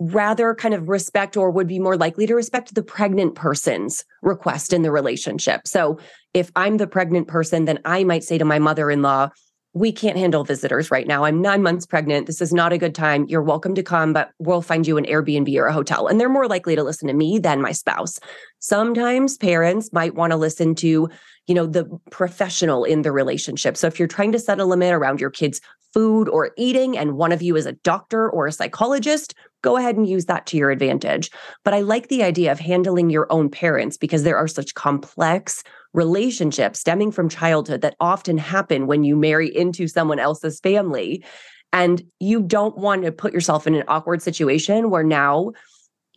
rather 0.01 0.55
kind 0.55 0.75
of 0.75 0.89
respect 0.89 1.37
or 1.37 1.51
would 1.51 1.67
be 1.67 1.79
more 1.79 1.97
likely 1.97 2.27
to 2.27 2.35
respect 2.35 2.75
the 2.75 2.83
pregnant 2.83 3.35
person's 3.35 4.05
request 4.23 4.73
in 4.73 4.83
the 4.83 4.93
relationship. 4.93 5.67
So 5.67 5.99
if 6.35 6.53
I'm 6.55 6.77
the 6.77 6.87
pregnant 6.87 7.27
person, 7.27 7.65
then 7.65 7.81
I 7.85 8.05
might 8.05 8.23
say 8.23 8.39
to 8.39 8.45
my 8.45 8.59
mother 8.59 8.91
in 8.91 9.03
law, 9.03 9.31
we 9.75 9.93
can't 9.93 10.17
handle 10.17 10.45
visitors 10.45 10.91
right 10.91 11.07
now. 11.07 11.25
I'm 11.25 11.43
nine 11.43 11.63
months 11.63 11.85
pregnant. 11.85 12.27
This 12.27 12.41
is 12.41 12.53
not 12.53 12.73
a 12.73 12.79
good 12.79 12.95
time. 12.95 13.27
You're 13.29 13.43
welcome 13.43 13.75
to 13.75 13.83
come, 13.83 14.13
but 14.13 14.31
we'll 14.39 14.63
find 14.63 14.87
you 14.87 14.97
an 14.97 15.05
Airbnb 15.05 15.55
or 15.57 15.67
a 15.67 15.73
hotel. 15.73 16.07
And 16.07 16.19
they're 16.19 16.29
more 16.29 16.49
likely 16.49 16.75
to 16.75 16.83
listen 16.83 17.09
to 17.09 17.15
me 17.15 17.39
than 17.39 17.61
my 17.61 17.73
spouse. 17.73 18.19
Sometimes 18.61 19.37
parents 19.37 19.93
might 19.93 20.15
want 20.15 20.33
to 20.33 20.37
listen 20.37 20.75
to, 20.77 21.09
you 21.49 21.55
know, 21.55 21.67
the 21.67 21.87
professional 22.11 22.85
in 22.85 23.03
the 23.03 23.11
relationship. 23.11 23.77
So 23.77 23.87
if 23.87 23.99
you're 23.99 24.07
trying 24.07 24.33
to 24.33 24.39
set 24.39 24.61
a 24.61 24.65
limit 24.65 24.93
around 24.93 25.21
your 25.21 25.31
kids' 25.31 25.61
food 25.93 26.29
or 26.29 26.51
eating, 26.59 26.97
and 26.97 27.17
one 27.17 27.33
of 27.33 27.43
you 27.43 27.57
is 27.57 27.67
a 27.67 27.73
doctor 27.73 28.31
or 28.31 28.47
a 28.47 28.53
psychologist, 28.53 29.35
go 29.63 29.77
ahead 29.77 29.97
and 29.97 30.07
use 30.07 30.27
that 30.27 30.47
to 30.47 30.59
your 30.59 30.71
advantage. 30.71 31.31
But 31.65 31.75
I 31.75 31.81
like 31.81 32.09
the 32.09 32.23
idea 32.23 32.53
of 32.53 32.61
handling 32.61 33.11
your 33.11 33.27
own 33.33 33.51
parents 33.51 33.97
because 33.97 34.23
there 34.23 34.37
are 34.37 34.47
such 34.47 34.75
complex 34.75 35.65
relationships 35.95 36.81
stemming 36.81 37.11
from 37.11 37.31
childhood 37.31 37.81
that 37.81 37.97
often 37.99 38.37
happen 38.37 38.87
when 38.87 39.03
you 39.03 39.17
marry 39.17 39.49
into 39.55 39.89
someone 39.89 40.19
else's 40.19 40.61
family. 40.61 41.25
And 41.73 42.03
you 42.21 42.43
don't 42.43 42.77
want 42.77 43.05
to 43.05 43.13
put 43.13 43.33
yourself 43.33 43.67
in 43.67 43.75
an 43.75 43.85
awkward 43.89 44.23
situation 44.23 44.91
where 44.91 45.03
now 45.03 45.53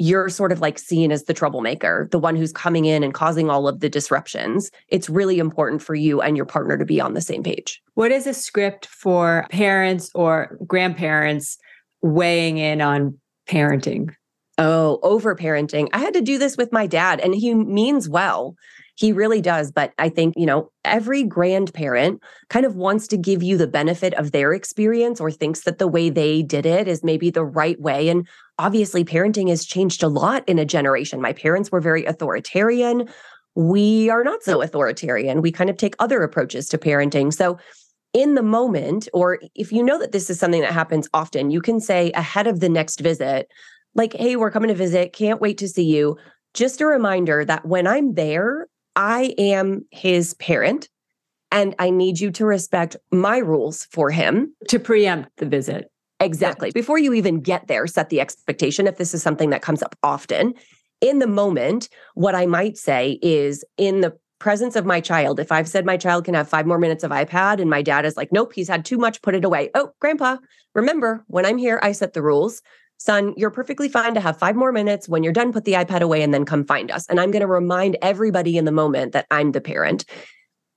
you're 0.02 0.30
sort 0.30 0.52
of 0.52 0.60
like 0.60 0.80
seen 0.80 1.12
as 1.12 1.26
the 1.26 1.34
troublemaker, 1.34 2.08
the 2.10 2.18
one 2.18 2.36
who's 2.36 2.52
coming 2.52 2.86
in 2.86 3.04
and 3.04 3.14
causing 3.14 3.52
all 3.52 3.68
of 3.68 3.82
the 3.82 3.90
disruptions. 3.90 4.72
It's 4.88 5.12
really 5.12 5.38
important 5.38 5.84
for 5.84 5.94
you 5.94 6.22
and 6.22 6.36
your 6.36 6.48
partner 6.48 6.76
to 6.76 6.86
be 6.86 7.00
on 7.00 7.14
the 7.14 7.22
same 7.22 7.44
page. 7.44 7.80
What 7.94 8.12
is 8.12 8.26
a 8.26 8.34
script 8.34 8.88
for 8.88 9.46
parents 9.52 10.10
or 10.16 10.58
grandparents 10.66 11.60
weighing 12.02 12.58
in 12.58 12.82
on 12.82 13.20
parenting? 13.48 14.16
Oh, 14.58 15.00
over 15.04 15.36
parenting. 15.36 15.88
I 15.94 16.00
had 16.00 16.16
to 16.16 16.22
do 16.22 16.40
this 16.40 16.58
with 16.58 16.72
my 16.72 16.88
dad, 16.88 17.20
and 17.20 17.36
he 17.36 17.54
means 17.54 18.10
well. 18.10 18.56
He 18.96 19.12
really 19.12 19.42
does. 19.42 19.72
But 19.72 19.94
I 19.98 20.10
think, 20.10 20.36
you 20.38 20.46
know, 20.46 20.72
every 20.84 21.24
grandparent 21.24 22.22
kind 22.50 22.66
of 22.66 22.76
wants 22.76 23.08
to 23.08 23.18
give 23.18 23.42
you 23.42 23.58
the 23.58 23.68
benefit 23.68 24.14
of 24.16 24.32
their 24.32 24.54
experience 24.54 25.20
or 25.20 25.32
thinks 25.32 25.62
that 25.62 25.80
the 25.80 25.88
way 25.88 26.10
they 26.10 26.44
did 26.44 26.66
it 26.66 26.88
is 26.88 27.04
maybe 27.04 27.30
the 27.30 27.46
right 27.46 27.80
way. 27.80 28.10
And 28.10 28.28
obviously, 28.62 29.04
parenting 29.04 29.50
has 29.50 29.66
changed 29.66 30.04
a 30.04 30.08
lot 30.08 30.48
in 30.48 30.60
a 30.60 30.66
generation. 30.66 31.20
My 31.20 31.34
parents 31.34 31.72
were 31.72 31.82
very 31.82 32.06
authoritarian. 32.06 33.10
We 33.56 34.10
are 34.10 34.24
not 34.24 34.44
so 34.44 34.62
authoritarian. 34.62 35.42
We 35.42 35.52
kind 35.52 35.70
of 35.70 35.78
take 35.78 35.96
other 36.00 36.22
approaches 36.22 36.70
to 36.70 36.78
parenting. 36.78 37.34
So, 37.34 37.58
in 38.14 38.36
the 38.36 38.44
moment, 38.44 39.08
or 39.14 39.40
if 39.56 39.72
you 39.72 39.82
know 39.82 39.98
that 39.98 40.12
this 40.12 40.30
is 40.30 40.38
something 40.38 40.62
that 40.62 40.74
happens 40.74 41.08
often, 41.14 41.50
you 41.50 41.62
can 41.62 41.80
say 41.80 42.12
ahead 42.12 42.46
of 42.46 42.60
the 42.60 42.70
next 42.70 43.00
visit, 43.00 43.50
like, 43.96 44.14
hey, 44.14 44.36
we're 44.36 44.52
coming 44.52 44.68
to 44.68 44.76
visit, 44.76 45.14
can't 45.14 45.42
wait 45.42 45.58
to 45.60 45.68
see 45.68 45.86
you. 45.86 46.18
Just 46.54 46.82
a 46.82 46.86
reminder 46.86 47.46
that 47.46 47.66
when 47.66 47.88
I'm 47.88 48.14
there, 48.16 48.68
I 48.96 49.34
am 49.38 49.86
his 49.92 50.34
parent 50.36 50.90
and 51.52 51.74
I 51.80 51.90
need 51.90 52.20
you 52.20 52.32
to 52.32 52.46
respect 52.46 52.98
my 53.12 53.38
rules 53.38 53.86
for 53.92 54.10
him. 54.10 54.54
To 54.70 54.80
preempt 54.80 55.30
the 55.38 55.46
visit. 55.46 55.90
Exactly. 56.22 56.72
Before 56.72 56.98
you 56.98 57.14
even 57.14 57.42
get 57.42 57.68
there, 57.68 57.88
set 57.88 58.10
the 58.10 58.22
expectation 58.22 58.88
if 58.88 58.98
this 58.98 59.14
is 59.14 59.24
something 59.24 59.50
that 59.50 59.62
comes 59.62 59.84
up 59.84 59.96
often. 60.04 60.54
In 61.02 61.20
the 61.20 61.28
moment, 61.28 61.90
what 62.14 62.36
I 62.36 62.46
might 62.46 62.78
say 62.78 63.20
is 63.22 63.66
in 63.78 64.02
the 64.02 64.16
presence 64.40 64.76
of 64.76 64.86
my 64.86 65.02
child, 65.02 65.40
if 65.40 65.52
I've 65.52 65.68
said 65.68 65.86
my 65.86 65.98
child 65.98 66.26
can 66.26 66.36
have 66.36 66.48
five 66.48 66.66
more 66.66 66.78
minutes 66.78 67.04
of 67.04 67.12
iPad 67.12 67.60
and 67.60 67.70
my 67.70 67.82
dad 67.82 68.06
is 68.06 68.18
like, 68.18 68.32
nope, 68.32 68.54
he's 68.54 68.70
had 68.70 68.86
too 68.86 68.98
much, 68.98 69.22
put 69.22 69.36
it 69.36 69.44
away. 69.44 69.70
Oh, 69.74 69.92
grandpa, 70.00 70.38
remember, 70.74 71.24
when 71.28 71.46
I'm 71.46 71.58
here, 71.58 71.80
I 71.82 71.92
set 71.92 72.14
the 72.14 72.22
rules 72.22 72.62
son, 73.02 73.34
you're 73.36 73.50
perfectly 73.50 73.90
fine 73.90 74.14
to 74.14 74.22
have 74.22 74.38
five 74.38 74.56
more 74.56 74.72
minutes. 74.72 75.10
When 75.10 75.24
you're 75.24 75.34
done, 75.34 75.52
put 75.52 75.66
the 75.66 75.74
iPad 75.74 76.02
away 76.02 76.22
and 76.22 76.32
then 76.34 76.46
come 76.46 76.64
find 76.64 76.92
us. 76.92 77.08
And 77.10 77.20
I'm 77.20 77.32
going 77.32 77.42
to 77.42 77.48
remind 77.48 77.98
everybody 78.02 78.58
in 78.58 78.66
the 78.66 78.72
moment 78.72 79.14
that 79.14 79.26
I'm 79.32 79.54
the 79.54 79.62
parent. 79.62 80.06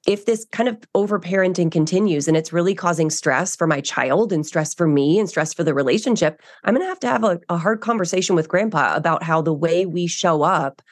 If 0.06 0.26
this 0.26 0.44
kind 0.52 0.68
of 0.68 0.78
overparenting 0.94 1.72
continues 1.72 2.28
and 2.28 2.36
it's 2.36 2.52
really 2.52 2.74
causing 2.74 3.08
stress 3.10 3.56
for 3.56 3.66
my 3.66 3.80
child 3.80 4.32
and 4.32 4.46
stress 4.46 4.74
for 4.74 4.86
me 4.86 5.18
and 5.18 5.28
stress 5.28 5.54
for 5.54 5.64
the 5.64 5.74
relationship, 5.74 6.42
I'm 6.62 6.74
going 6.74 6.84
to 6.84 6.88
have 6.88 7.00
to 7.00 7.08
have 7.08 7.24
a, 7.24 7.40
a 7.48 7.56
hard 7.56 7.80
conversation 7.80 8.36
with 8.36 8.48
grandpa 8.48 8.94
about 8.94 9.22
how 9.22 9.40
the 9.40 9.54
way 9.54 9.86
we 9.86 10.06
show 10.06 10.42
up 10.42 10.82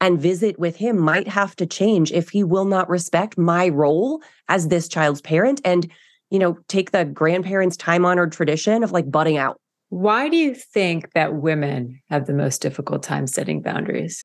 and 0.00 0.20
visit 0.20 0.58
with 0.58 0.76
him 0.76 0.98
might 0.98 1.28
have 1.28 1.56
to 1.56 1.66
change 1.66 2.12
if 2.12 2.30
he 2.30 2.44
will 2.44 2.64
not 2.64 2.88
respect 2.88 3.36
my 3.36 3.68
role 3.68 4.22
as 4.48 4.68
this 4.68 4.88
child's 4.88 5.20
parent 5.20 5.60
and 5.64 5.90
you 6.30 6.38
know 6.38 6.56
take 6.68 6.92
the 6.92 7.04
grandparents 7.04 7.76
time 7.76 8.06
honored 8.06 8.32
tradition 8.32 8.82
of 8.82 8.92
like 8.92 9.10
butting 9.10 9.36
out 9.36 9.60
why 9.90 10.28
do 10.28 10.36
you 10.36 10.54
think 10.54 11.12
that 11.14 11.34
women 11.34 12.00
have 12.10 12.26
the 12.26 12.32
most 12.32 12.62
difficult 12.62 13.02
time 13.02 13.26
setting 13.26 13.60
boundaries? 13.60 14.24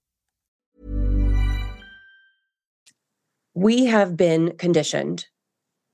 We 3.61 3.85
have 3.85 4.17
been 4.17 4.57
conditioned 4.57 5.27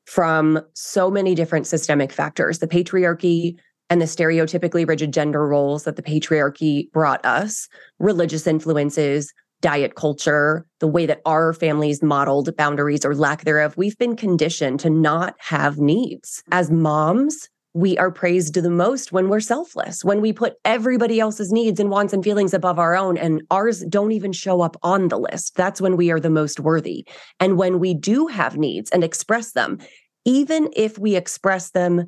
from 0.06 0.62
so 0.74 1.12
many 1.12 1.36
different 1.36 1.68
systemic 1.68 2.14
factors, 2.14 2.60
the 2.60 2.68
patriarchy 2.68 3.58
and 3.90 4.00
the 4.02 4.06
stereotypically 4.06 4.88
rigid 4.88 5.12
gender 5.12 5.46
roles 5.46 5.84
that 5.84 5.98
the 5.98 6.02
patriarchy 6.02 6.90
brought 6.94 7.26
us, 7.26 7.68
religious 8.00 8.48
influences, 8.48 9.34
diet 9.60 9.96
culture, 9.96 10.66
the 10.80 10.88
way 10.88 11.06
that 11.08 11.20
our 11.26 11.52
families 11.52 12.02
modeled 12.02 12.56
boundaries 12.56 13.04
or 13.04 13.14
lack 13.14 13.44
thereof, 13.44 13.76
we've 13.76 13.98
been 13.98 14.16
conditioned 14.16 14.80
to 14.80 14.90
not 14.90 15.36
have 15.40 15.78
needs. 15.78 16.44
As 16.54 16.72
moms, 16.72 17.50
we 17.78 17.96
are 18.00 18.10
praised 18.10 18.56
the 18.56 18.70
most 18.72 19.12
when 19.12 19.30
we're 19.30 19.40
selfless, 19.40 20.04
when 20.04 20.20
we 20.20 20.34
put 20.34 20.56
everybody 20.66 21.20
else's 21.20 21.52
needs 21.52 21.80
and 21.80 21.92
wants 21.92 22.12
and 22.12 22.24
feelings 22.24 22.52
above 22.52 22.80
our 22.80 22.96
own, 22.96 23.20
and 23.20 23.44
ours 23.52 23.86
don't 23.88 24.12
even 24.12 24.34
show 24.34 24.62
up 24.62 24.76
on 24.82 25.10
the 25.10 25.20
list. 25.20 25.56
That's 25.56 25.80
when 25.80 25.96
we 25.96 26.10
are 26.10 26.20
the 26.20 26.32
most 26.32 26.60
worthy. 26.60 27.08
And 27.40 27.56
when 27.56 27.80
we 27.80 27.94
do 27.94 28.26
have 28.26 28.58
needs 28.58 28.90
and 28.90 29.04
express 29.04 29.52
them, 29.52 29.78
even 30.26 30.70
if 30.76 30.98
we 30.98 31.16
express 31.16 31.70
them 31.70 32.08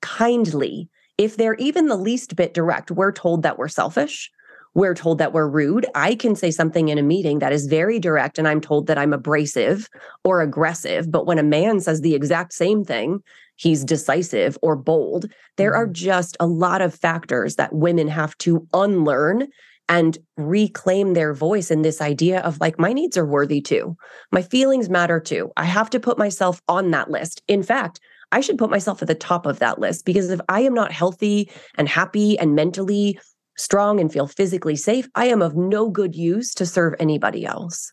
kindly, 0.00 0.88
if 1.18 1.36
they're 1.36 1.56
even 1.56 1.88
the 1.88 1.96
least 1.96 2.36
bit 2.36 2.54
direct, 2.54 2.92
we're 2.92 3.10
told 3.10 3.42
that 3.42 3.58
we're 3.58 3.66
selfish 3.66 4.30
we're 4.74 4.94
told 4.94 5.18
that 5.18 5.32
we're 5.32 5.48
rude. 5.48 5.86
I 5.94 6.14
can 6.14 6.36
say 6.36 6.50
something 6.50 6.88
in 6.88 6.98
a 6.98 7.02
meeting 7.02 7.40
that 7.40 7.52
is 7.52 7.66
very 7.66 7.98
direct 7.98 8.38
and 8.38 8.46
I'm 8.46 8.60
told 8.60 8.86
that 8.86 8.98
I'm 8.98 9.12
abrasive 9.12 9.88
or 10.24 10.42
aggressive. 10.42 11.10
But 11.10 11.26
when 11.26 11.38
a 11.38 11.42
man 11.42 11.80
says 11.80 12.00
the 12.00 12.14
exact 12.14 12.52
same 12.52 12.84
thing, 12.84 13.20
he's 13.60 13.84
decisive 13.84 14.56
or 14.62 14.74
bold. 14.74 15.26
There 15.58 15.74
are 15.74 15.84
mm-hmm. 15.84 15.92
just 15.92 16.36
a 16.40 16.46
lot 16.46 16.80
of 16.80 16.94
factors 16.94 17.56
that 17.56 17.74
women 17.74 18.08
have 18.08 18.36
to 18.38 18.66
unlearn 18.72 19.48
and 19.86 20.16
reclaim 20.38 21.12
their 21.12 21.34
voice 21.34 21.70
in 21.70 21.82
this 21.82 22.00
idea 22.00 22.40
of 22.40 22.58
like, 22.58 22.78
my 22.78 22.94
needs 22.94 23.18
are 23.18 23.26
worthy 23.26 23.60
too. 23.60 23.96
My 24.32 24.40
feelings 24.40 24.88
matter 24.88 25.20
too. 25.20 25.50
I 25.58 25.64
have 25.64 25.90
to 25.90 26.00
put 26.00 26.16
myself 26.16 26.62
on 26.68 26.90
that 26.92 27.10
list. 27.10 27.42
In 27.48 27.62
fact, 27.62 28.00
I 28.32 28.40
should 28.40 28.56
put 28.56 28.70
myself 28.70 29.02
at 29.02 29.08
the 29.08 29.14
top 29.14 29.44
of 29.44 29.58
that 29.58 29.78
list 29.78 30.06
because 30.06 30.30
if 30.30 30.40
I 30.48 30.60
am 30.60 30.72
not 30.72 30.92
healthy 30.92 31.50
and 31.76 31.88
happy 31.88 32.38
and 32.38 32.54
mentally 32.54 33.18
strong 33.58 34.00
and 34.00 34.10
feel 34.10 34.26
physically 34.26 34.76
safe, 34.76 35.06
I 35.14 35.26
am 35.26 35.42
of 35.42 35.54
no 35.54 35.90
good 35.90 36.14
use 36.14 36.54
to 36.54 36.64
serve 36.64 36.94
anybody 36.98 37.44
else. 37.44 37.92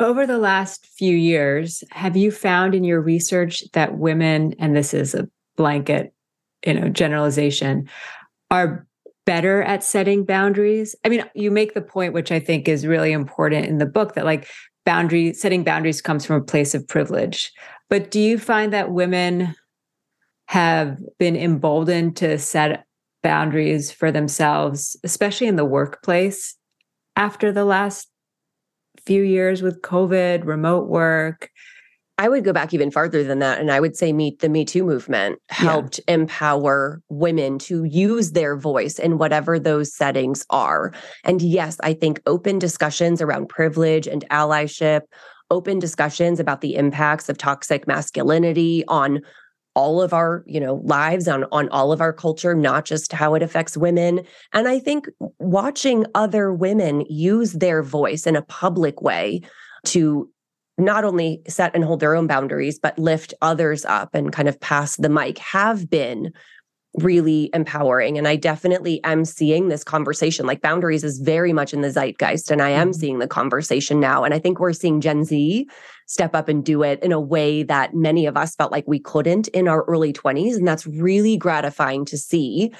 Over 0.00 0.26
the 0.26 0.38
last 0.38 0.86
few 0.86 1.14
years, 1.14 1.84
have 1.90 2.16
you 2.16 2.30
found 2.30 2.74
in 2.74 2.84
your 2.84 3.02
research 3.02 3.62
that 3.74 3.98
women, 3.98 4.54
and 4.58 4.74
this 4.74 4.94
is 4.94 5.14
a 5.14 5.28
blanket, 5.56 6.14
you 6.64 6.72
know, 6.72 6.88
generalization, 6.88 7.88
are 8.50 8.86
better 9.26 9.62
at 9.62 9.84
setting 9.84 10.24
boundaries? 10.24 10.96
I 11.04 11.10
mean, 11.10 11.22
you 11.34 11.50
make 11.50 11.74
the 11.74 11.82
point, 11.82 12.14
which 12.14 12.32
I 12.32 12.40
think 12.40 12.66
is 12.66 12.86
really 12.86 13.12
important 13.12 13.66
in 13.66 13.76
the 13.76 13.84
book, 13.84 14.14
that 14.14 14.24
like 14.24 14.48
boundary 14.86 15.34
setting 15.34 15.64
boundaries 15.64 16.00
comes 16.00 16.24
from 16.24 16.36
a 16.36 16.44
place 16.44 16.74
of 16.74 16.88
privilege. 16.88 17.52
But 17.90 18.10
do 18.10 18.20
you 18.20 18.38
find 18.38 18.72
that 18.72 18.92
women 18.92 19.54
have 20.46 20.98
been 21.18 21.36
emboldened 21.36 22.16
to 22.16 22.38
set 22.38 22.86
boundaries 23.22 23.92
for 23.92 24.10
themselves, 24.10 24.96
especially 25.04 25.46
in 25.46 25.56
the 25.56 25.64
workplace 25.64 26.56
after 27.16 27.52
the 27.52 27.66
last 27.66 28.09
few 29.06 29.22
years 29.22 29.62
with 29.62 29.82
COVID, 29.82 30.44
remote 30.44 30.88
work. 30.88 31.50
I 32.18 32.28
would 32.28 32.44
go 32.44 32.52
back 32.52 32.74
even 32.74 32.90
farther 32.90 33.24
than 33.24 33.38
that. 33.38 33.58
And 33.58 33.72
I 33.72 33.80
would 33.80 33.96
say 33.96 34.12
meet 34.12 34.40
the 34.40 34.50
Me 34.50 34.66
Too 34.66 34.84
movement 34.84 35.38
helped 35.48 36.00
yeah. 36.06 36.14
empower 36.16 37.00
women 37.08 37.58
to 37.60 37.84
use 37.84 38.32
their 38.32 38.58
voice 38.58 38.98
in 38.98 39.16
whatever 39.16 39.58
those 39.58 39.94
settings 39.94 40.44
are. 40.50 40.92
And 41.24 41.40
yes, 41.40 41.78
I 41.82 41.94
think 41.94 42.20
open 42.26 42.58
discussions 42.58 43.22
around 43.22 43.48
privilege 43.48 44.06
and 44.06 44.28
allyship, 44.28 45.02
open 45.50 45.78
discussions 45.78 46.38
about 46.38 46.60
the 46.60 46.76
impacts 46.76 47.30
of 47.30 47.38
toxic 47.38 47.86
masculinity 47.86 48.84
on 48.86 49.20
all 49.74 50.02
of 50.02 50.12
our 50.12 50.42
you 50.46 50.58
know 50.58 50.80
lives 50.84 51.28
on 51.28 51.44
on 51.52 51.68
all 51.68 51.92
of 51.92 52.00
our 52.00 52.12
culture 52.12 52.54
not 52.54 52.84
just 52.84 53.12
how 53.12 53.34
it 53.34 53.42
affects 53.42 53.76
women 53.76 54.20
and 54.52 54.66
i 54.66 54.78
think 54.78 55.06
watching 55.38 56.04
other 56.14 56.52
women 56.52 57.04
use 57.08 57.52
their 57.52 57.82
voice 57.82 58.26
in 58.26 58.36
a 58.36 58.42
public 58.42 59.00
way 59.00 59.40
to 59.84 60.28
not 60.76 61.04
only 61.04 61.42
set 61.46 61.74
and 61.74 61.84
hold 61.84 62.00
their 62.00 62.16
own 62.16 62.26
boundaries 62.26 62.78
but 62.78 62.98
lift 62.98 63.32
others 63.42 63.84
up 63.84 64.14
and 64.14 64.32
kind 64.32 64.48
of 64.48 64.58
pass 64.60 64.96
the 64.96 65.08
mic 65.08 65.38
have 65.38 65.88
been 65.88 66.32
really 66.94 67.50
empowering. 67.54 68.18
And 68.18 68.26
I 68.26 68.36
definitely 68.36 69.02
am 69.04 69.24
seeing 69.24 69.68
this 69.68 69.84
conversation. 69.84 70.46
Like 70.46 70.60
boundaries 70.60 71.04
is 71.04 71.18
very 71.18 71.52
much 71.52 71.72
in 71.72 71.82
the 71.82 71.90
zeitgeist. 71.90 72.50
And 72.50 72.60
I 72.60 72.70
am 72.70 72.88
mm-hmm. 72.88 72.98
seeing 72.98 73.18
the 73.18 73.28
conversation 73.28 74.00
now. 74.00 74.24
And 74.24 74.34
I 74.34 74.38
think 74.38 74.58
we're 74.58 74.72
seeing 74.72 75.00
Gen 75.00 75.24
Z 75.24 75.68
step 76.10 76.34
up 76.34 76.48
and 76.48 76.64
do 76.64 76.82
it 76.82 77.00
in 77.04 77.12
a 77.12 77.20
way 77.20 77.62
that 77.62 77.94
many 77.94 78.26
of 78.26 78.36
us 78.36 78.56
felt 78.56 78.72
like 78.72 78.84
we 78.88 78.98
couldn't 78.98 79.46
in 79.48 79.68
our 79.68 79.84
early 79.84 80.12
20s. 80.12 80.56
And 80.56 80.66
that's 80.66 80.84
really 80.84 81.36
gratifying 81.36 82.04
to 82.06 82.18
see. 82.18 82.74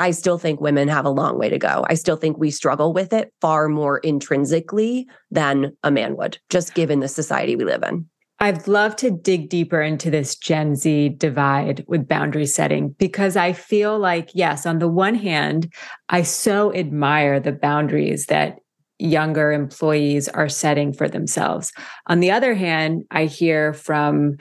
I 0.00 0.10
still 0.10 0.38
think 0.38 0.60
women 0.60 0.88
have 0.88 1.04
a 1.04 1.10
long 1.10 1.38
way 1.38 1.48
to 1.48 1.58
go. 1.58 1.86
I 1.88 1.94
still 1.94 2.16
think 2.16 2.36
we 2.36 2.50
struggle 2.50 2.92
with 2.92 3.12
it 3.12 3.32
far 3.40 3.68
more 3.68 3.98
intrinsically 3.98 5.06
than 5.30 5.76
a 5.84 5.92
man 5.92 6.16
would, 6.16 6.38
just 6.50 6.74
given 6.74 6.98
the 6.98 7.06
society 7.06 7.54
we 7.54 7.64
live 7.64 7.84
in. 7.84 8.08
I'd 8.40 8.66
love 8.66 8.96
to 8.96 9.12
dig 9.12 9.50
deeper 9.50 9.80
into 9.80 10.10
this 10.10 10.34
Gen 10.34 10.74
Z 10.74 11.10
divide 11.10 11.84
with 11.86 12.08
boundary 12.08 12.46
setting 12.46 12.88
because 12.98 13.36
I 13.36 13.52
feel 13.52 14.00
like, 14.00 14.30
yes, 14.34 14.66
on 14.66 14.80
the 14.80 14.88
one 14.88 15.14
hand, 15.14 15.72
I 16.08 16.22
so 16.22 16.74
admire 16.74 17.38
the 17.38 17.52
boundaries 17.52 18.26
that 18.26 18.58
younger 19.04 19.52
employees 19.52 20.28
are 20.28 20.48
setting 20.48 20.92
for 20.92 21.08
themselves. 21.08 21.72
On 22.06 22.20
the 22.20 22.30
other 22.30 22.54
hand, 22.54 23.04
I 23.10 23.26
hear 23.26 23.72
from 23.72 24.36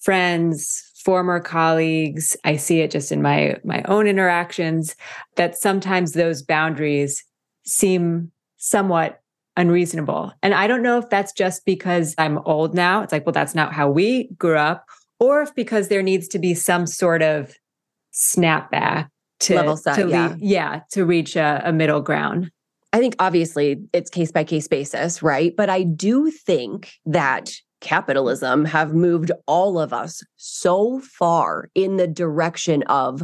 friends, 0.00 0.82
former 1.04 1.40
colleagues, 1.40 2.36
I 2.44 2.56
see 2.56 2.80
it 2.80 2.90
just 2.90 3.12
in 3.12 3.22
my 3.22 3.56
my 3.64 3.82
own 3.86 4.06
interactions 4.06 4.96
that 5.36 5.56
sometimes 5.56 6.12
those 6.12 6.42
boundaries 6.42 7.24
seem 7.64 8.32
somewhat 8.56 9.20
unreasonable. 9.56 10.32
And 10.42 10.54
I 10.54 10.66
don't 10.66 10.82
know 10.82 10.98
if 10.98 11.08
that's 11.08 11.32
just 11.32 11.64
because 11.64 12.14
I'm 12.18 12.38
old 12.38 12.74
now. 12.74 13.02
It's 13.02 13.12
like, 13.12 13.24
well, 13.24 13.32
that's 13.32 13.54
not 13.54 13.72
how 13.72 13.88
we 13.88 14.28
grew 14.36 14.56
up, 14.56 14.86
or 15.18 15.42
if 15.42 15.54
because 15.54 15.88
there 15.88 16.02
needs 16.02 16.28
to 16.28 16.38
be 16.38 16.54
some 16.54 16.86
sort 16.86 17.22
of 17.22 17.54
snapback 18.12 19.08
to 19.40 19.54
level 19.54 19.76
set, 19.76 19.96
to 19.96 20.08
yeah. 20.08 20.34
yeah, 20.38 20.80
to 20.92 21.04
reach 21.04 21.36
a, 21.36 21.62
a 21.64 21.72
middle 21.72 22.00
ground. 22.00 22.50
I 22.92 22.98
think 22.98 23.16
obviously 23.18 23.78
it's 23.92 24.10
case 24.10 24.32
by 24.32 24.44
case 24.44 24.68
basis, 24.68 25.22
right? 25.22 25.54
But 25.56 25.68
I 25.68 25.82
do 25.82 26.30
think 26.30 26.92
that 27.04 27.52
capitalism 27.80 28.64
have 28.64 28.94
moved 28.94 29.30
all 29.46 29.78
of 29.78 29.92
us 29.92 30.22
so 30.36 31.00
far 31.00 31.70
in 31.74 31.96
the 31.96 32.06
direction 32.06 32.82
of 32.84 33.22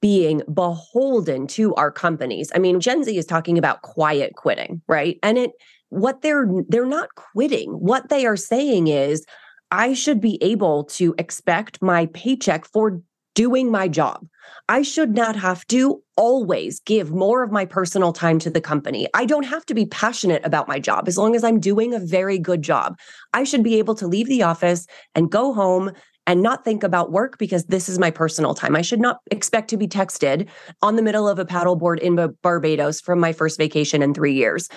being 0.00 0.42
beholden 0.52 1.46
to 1.46 1.74
our 1.76 1.90
companies. 1.90 2.50
I 2.54 2.58
mean, 2.58 2.80
Gen 2.80 3.04
Z 3.04 3.16
is 3.16 3.24
talking 3.24 3.56
about 3.56 3.82
quiet 3.82 4.34
quitting, 4.36 4.82
right? 4.88 5.18
And 5.22 5.38
it 5.38 5.52
what 5.88 6.22
they're 6.22 6.46
they're 6.68 6.84
not 6.84 7.14
quitting. 7.14 7.70
What 7.70 8.08
they 8.08 8.26
are 8.26 8.36
saying 8.36 8.88
is 8.88 9.24
I 9.70 9.94
should 9.94 10.20
be 10.20 10.42
able 10.42 10.84
to 10.84 11.14
expect 11.18 11.80
my 11.80 12.06
paycheck 12.06 12.66
for 12.66 13.00
doing 13.34 13.70
my 13.70 13.88
job. 13.88 14.26
I 14.68 14.82
should 14.82 15.14
not 15.14 15.36
have 15.36 15.66
to 15.66 16.02
always 16.16 16.80
give 16.80 17.10
more 17.10 17.42
of 17.42 17.52
my 17.52 17.64
personal 17.64 18.12
time 18.12 18.38
to 18.40 18.50
the 18.50 18.60
company. 18.60 19.08
I 19.12 19.26
don't 19.26 19.44
have 19.44 19.66
to 19.66 19.74
be 19.74 19.86
passionate 19.86 20.44
about 20.44 20.68
my 20.68 20.78
job 20.78 21.08
as 21.08 21.18
long 21.18 21.36
as 21.36 21.44
I'm 21.44 21.60
doing 21.60 21.92
a 21.92 21.98
very 21.98 22.38
good 22.38 22.62
job. 22.62 22.96
I 23.32 23.44
should 23.44 23.62
be 23.62 23.78
able 23.78 23.94
to 23.96 24.06
leave 24.06 24.28
the 24.28 24.42
office 24.42 24.86
and 25.14 25.30
go 25.30 25.52
home 25.52 25.92
and 26.26 26.42
not 26.42 26.64
think 26.64 26.82
about 26.82 27.12
work 27.12 27.36
because 27.38 27.66
this 27.66 27.88
is 27.88 27.98
my 27.98 28.10
personal 28.10 28.54
time. 28.54 28.74
I 28.74 28.82
should 28.82 29.00
not 29.00 29.18
expect 29.30 29.68
to 29.70 29.76
be 29.76 29.88
texted 29.88 30.48
on 30.80 30.96
the 30.96 31.02
middle 31.02 31.28
of 31.28 31.38
a 31.38 31.44
paddleboard 31.44 31.98
in 31.98 32.16
Barbados 32.42 33.00
from 33.00 33.20
my 33.20 33.32
first 33.32 33.58
vacation 33.58 34.00
in 34.00 34.14
three 34.14 34.32
years. 34.32 34.68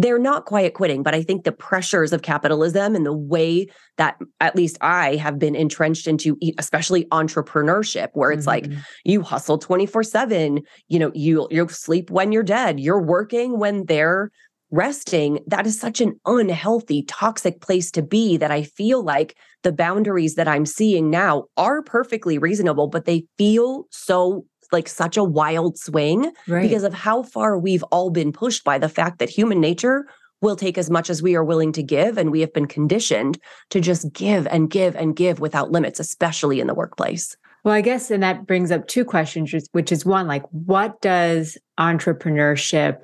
They're 0.00 0.18
not 0.18 0.44
quiet 0.44 0.74
quitting, 0.74 1.02
but 1.02 1.12
I 1.12 1.24
think 1.24 1.42
the 1.42 1.50
pressures 1.50 2.12
of 2.12 2.22
capitalism 2.22 2.94
and 2.94 3.04
the 3.04 3.12
way 3.12 3.66
that 3.96 4.16
at 4.40 4.54
least 4.54 4.78
I 4.80 5.16
have 5.16 5.40
been 5.40 5.56
entrenched 5.56 6.06
into, 6.06 6.38
especially 6.56 7.06
entrepreneurship, 7.06 8.10
where 8.12 8.30
it's 8.30 8.46
mm-hmm. 8.46 8.72
like 8.72 8.82
you 9.04 9.22
hustle 9.22 9.58
24 9.58 10.04
seven, 10.04 10.60
you 10.86 11.00
know, 11.00 11.10
you, 11.14 11.48
you 11.50 11.68
sleep 11.68 12.10
when 12.12 12.30
you're 12.30 12.44
dead, 12.44 12.78
you're 12.78 13.02
working 13.02 13.58
when 13.58 13.86
they're 13.86 14.30
resting, 14.70 15.40
that 15.46 15.66
is 15.66 15.80
such 15.80 16.00
an 16.00 16.20
unhealthy, 16.26 17.02
toxic 17.02 17.60
place 17.60 17.90
to 17.90 18.02
be 18.02 18.36
that 18.36 18.50
I 18.50 18.62
feel 18.62 19.02
like 19.02 19.36
the 19.62 19.72
boundaries 19.72 20.34
that 20.36 20.46
I'm 20.46 20.66
seeing 20.66 21.10
now 21.10 21.46
are 21.56 21.82
perfectly 21.82 22.38
reasonable, 22.38 22.86
but 22.86 23.04
they 23.04 23.24
feel 23.36 23.86
so 23.90 24.44
like 24.72 24.88
such 24.88 25.16
a 25.16 25.24
wild 25.24 25.78
swing 25.78 26.32
right. 26.46 26.62
because 26.62 26.82
of 26.82 26.94
how 26.94 27.22
far 27.22 27.58
we've 27.58 27.82
all 27.84 28.10
been 28.10 28.32
pushed 28.32 28.64
by 28.64 28.78
the 28.78 28.88
fact 28.88 29.18
that 29.18 29.28
human 29.28 29.60
nature 29.60 30.06
will 30.40 30.56
take 30.56 30.78
as 30.78 30.90
much 30.90 31.10
as 31.10 31.22
we 31.22 31.34
are 31.34 31.44
willing 31.44 31.72
to 31.72 31.82
give. 31.82 32.16
And 32.16 32.30
we 32.30 32.40
have 32.40 32.52
been 32.52 32.66
conditioned 32.66 33.38
to 33.70 33.80
just 33.80 34.12
give 34.12 34.46
and 34.46 34.70
give 34.70 34.94
and 34.94 35.16
give 35.16 35.40
without 35.40 35.72
limits, 35.72 35.98
especially 35.98 36.60
in 36.60 36.66
the 36.66 36.74
workplace. 36.74 37.36
Well, 37.64 37.74
I 37.74 37.80
guess, 37.80 38.10
and 38.10 38.22
that 38.22 38.46
brings 38.46 38.70
up 38.70 38.86
two 38.86 39.04
questions, 39.04 39.52
which 39.72 39.90
is 39.90 40.06
one, 40.06 40.28
like, 40.28 40.44
what 40.50 41.00
does 41.00 41.58
entrepreneurship 41.78 42.98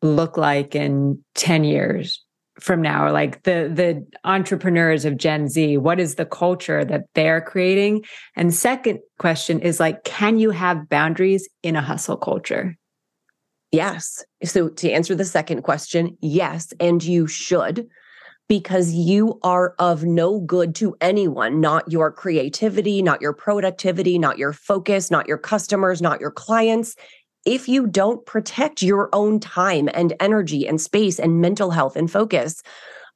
look 0.00 0.36
like 0.36 0.74
in 0.74 1.22
10 1.34 1.64
years 1.64 2.24
from 2.60 2.82
now? 2.82 3.10
Like 3.10 3.42
the, 3.42 3.70
the 3.72 4.06
entrepreneurs 4.24 5.04
of 5.04 5.16
Gen 5.16 5.48
Z, 5.48 5.76
what 5.78 6.00
is 6.00 6.14
the 6.14 6.26
culture 6.26 6.84
that 6.84 7.04
they're 7.14 7.40
creating? 7.40 8.04
And 8.36 8.54
second 8.54 9.00
question 9.18 9.60
is 9.60 9.80
like, 9.80 10.04
can 10.04 10.38
you 10.38 10.50
have 10.50 10.88
boundaries 10.88 11.48
in 11.62 11.76
a 11.76 11.82
hustle 11.82 12.16
culture? 12.16 12.76
Yes. 13.72 14.24
So 14.44 14.68
to 14.68 14.90
answer 14.90 15.14
the 15.14 15.24
second 15.24 15.62
question, 15.62 16.16
yes, 16.20 16.72
and 16.80 17.02
you 17.02 17.26
should 17.26 17.88
because 18.50 18.90
you 18.90 19.38
are 19.44 19.76
of 19.78 20.02
no 20.02 20.40
good 20.40 20.74
to 20.74 20.96
anyone, 21.00 21.60
not 21.60 21.88
your 21.88 22.10
creativity, 22.10 23.00
not 23.00 23.22
your 23.22 23.32
productivity, 23.32 24.18
not 24.18 24.38
your 24.38 24.52
focus, 24.52 25.08
not 25.08 25.28
your 25.28 25.38
customers, 25.38 26.02
not 26.02 26.20
your 26.20 26.32
clients. 26.32 26.96
If 27.44 27.68
you 27.68 27.86
don't 27.86 28.24
protect 28.26 28.82
your 28.82 29.08
own 29.12 29.40
time 29.40 29.88
and 29.94 30.14
energy 30.20 30.66
and 30.66 30.80
space 30.80 31.18
and 31.18 31.40
mental 31.40 31.70
health 31.70 31.96
and 31.96 32.10
focus, 32.10 32.62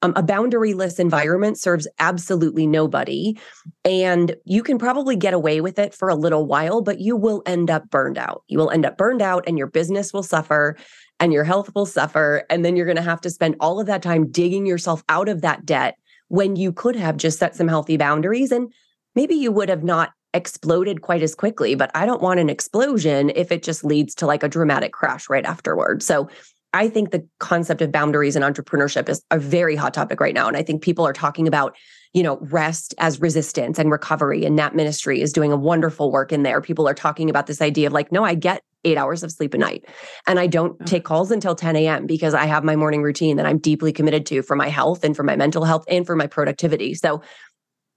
um, 0.04 0.12
a 0.16 0.22
boundaryless 0.22 1.00
environment 1.00 1.58
serves 1.58 1.88
absolutely 1.98 2.66
nobody. 2.66 3.38
And 3.86 4.36
you 4.44 4.62
can 4.62 4.76
probably 4.76 5.16
get 5.16 5.32
away 5.32 5.62
with 5.62 5.78
it 5.78 5.94
for 5.94 6.10
a 6.10 6.14
little 6.14 6.46
while, 6.46 6.82
but 6.82 7.00
you 7.00 7.16
will 7.16 7.42
end 7.46 7.70
up 7.70 7.88
burned 7.88 8.18
out. 8.18 8.42
You 8.48 8.58
will 8.58 8.70
end 8.70 8.84
up 8.84 8.98
burned 8.98 9.22
out 9.22 9.44
and 9.46 9.56
your 9.56 9.66
business 9.66 10.12
will 10.12 10.22
suffer 10.22 10.76
and 11.20 11.32
your 11.32 11.44
health 11.44 11.74
will 11.74 11.86
suffer. 11.86 12.44
And 12.50 12.64
then 12.64 12.76
you're 12.76 12.84
going 12.84 12.96
to 12.96 13.02
have 13.02 13.22
to 13.22 13.30
spend 13.30 13.56
all 13.60 13.80
of 13.80 13.86
that 13.86 14.02
time 14.02 14.30
digging 14.30 14.66
yourself 14.66 15.02
out 15.08 15.28
of 15.28 15.40
that 15.40 15.64
debt 15.64 15.96
when 16.28 16.56
you 16.56 16.72
could 16.72 16.96
have 16.96 17.16
just 17.16 17.38
set 17.38 17.56
some 17.56 17.68
healthy 17.68 17.96
boundaries. 17.96 18.52
And 18.52 18.72
maybe 19.14 19.34
you 19.34 19.52
would 19.52 19.70
have 19.70 19.84
not 19.84 20.12
exploded 20.34 21.00
quite 21.00 21.22
as 21.22 21.34
quickly, 21.34 21.74
but 21.74 21.90
I 21.94 22.04
don't 22.04 22.20
want 22.20 22.40
an 22.40 22.50
explosion 22.50 23.30
if 23.34 23.50
it 23.50 23.62
just 23.62 23.84
leads 23.84 24.14
to 24.16 24.26
like 24.26 24.42
a 24.42 24.48
dramatic 24.48 24.92
crash 24.92 25.30
right 25.30 25.44
afterward. 25.44 26.02
So 26.02 26.28
I 26.74 26.88
think 26.88 27.12
the 27.12 27.26
concept 27.38 27.80
of 27.82 27.92
boundaries 27.92 28.34
and 28.34 28.44
entrepreneurship 28.44 29.08
is 29.08 29.22
a 29.30 29.38
very 29.38 29.76
hot 29.76 29.94
topic 29.94 30.20
right 30.20 30.34
now. 30.34 30.48
And 30.48 30.56
I 30.56 30.62
think 30.64 30.82
people 30.82 31.06
are 31.06 31.12
talking 31.12 31.46
about, 31.46 31.76
you 32.12 32.22
know, 32.22 32.38
rest 32.42 32.94
as 32.98 33.20
resistance 33.20 33.78
and 33.78 33.92
recovery. 33.92 34.44
And 34.44 34.56
Nap 34.56 34.74
Ministry 34.74 35.20
is 35.20 35.32
doing 35.32 35.52
a 35.52 35.56
wonderful 35.56 36.10
work 36.10 36.32
in 36.32 36.42
there. 36.42 36.60
People 36.60 36.88
are 36.88 36.94
talking 36.94 37.30
about 37.30 37.46
this 37.46 37.62
idea 37.62 37.86
of 37.86 37.92
like, 37.92 38.10
no, 38.10 38.24
I 38.24 38.34
get 38.34 38.60
eight 38.84 38.98
hours 38.98 39.22
of 39.22 39.30
sleep 39.30 39.54
a 39.54 39.58
night. 39.58 39.84
And 40.26 40.40
I 40.40 40.48
don't 40.48 40.84
take 40.84 41.04
calls 41.04 41.30
until 41.30 41.54
10 41.54 41.76
a.m. 41.76 42.06
because 42.06 42.34
I 42.34 42.44
have 42.46 42.64
my 42.64 42.74
morning 42.74 43.02
routine 43.02 43.36
that 43.36 43.46
I'm 43.46 43.58
deeply 43.58 43.92
committed 43.92 44.26
to 44.26 44.42
for 44.42 44.56
my 44.56 44.68
health 44.68 45.04
and 45.04 45.16
for 45.16 45.22
my 45.22 45.36
mental 45.36 45.64
health 45.64 45.84
and 45.88 46.04
for 46.04 46.16
my 46.16 46.26
productivity. 46.26 46.94
So, 46.94 47.22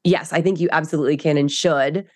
yes, 0.04 0.32
I 0.32 0.42
think 0.42 0.60
you 0.60 0.70
absolutely 0.72 1.18
can 1.18 1.36
and 1.36 1.52
should 1.52 2.08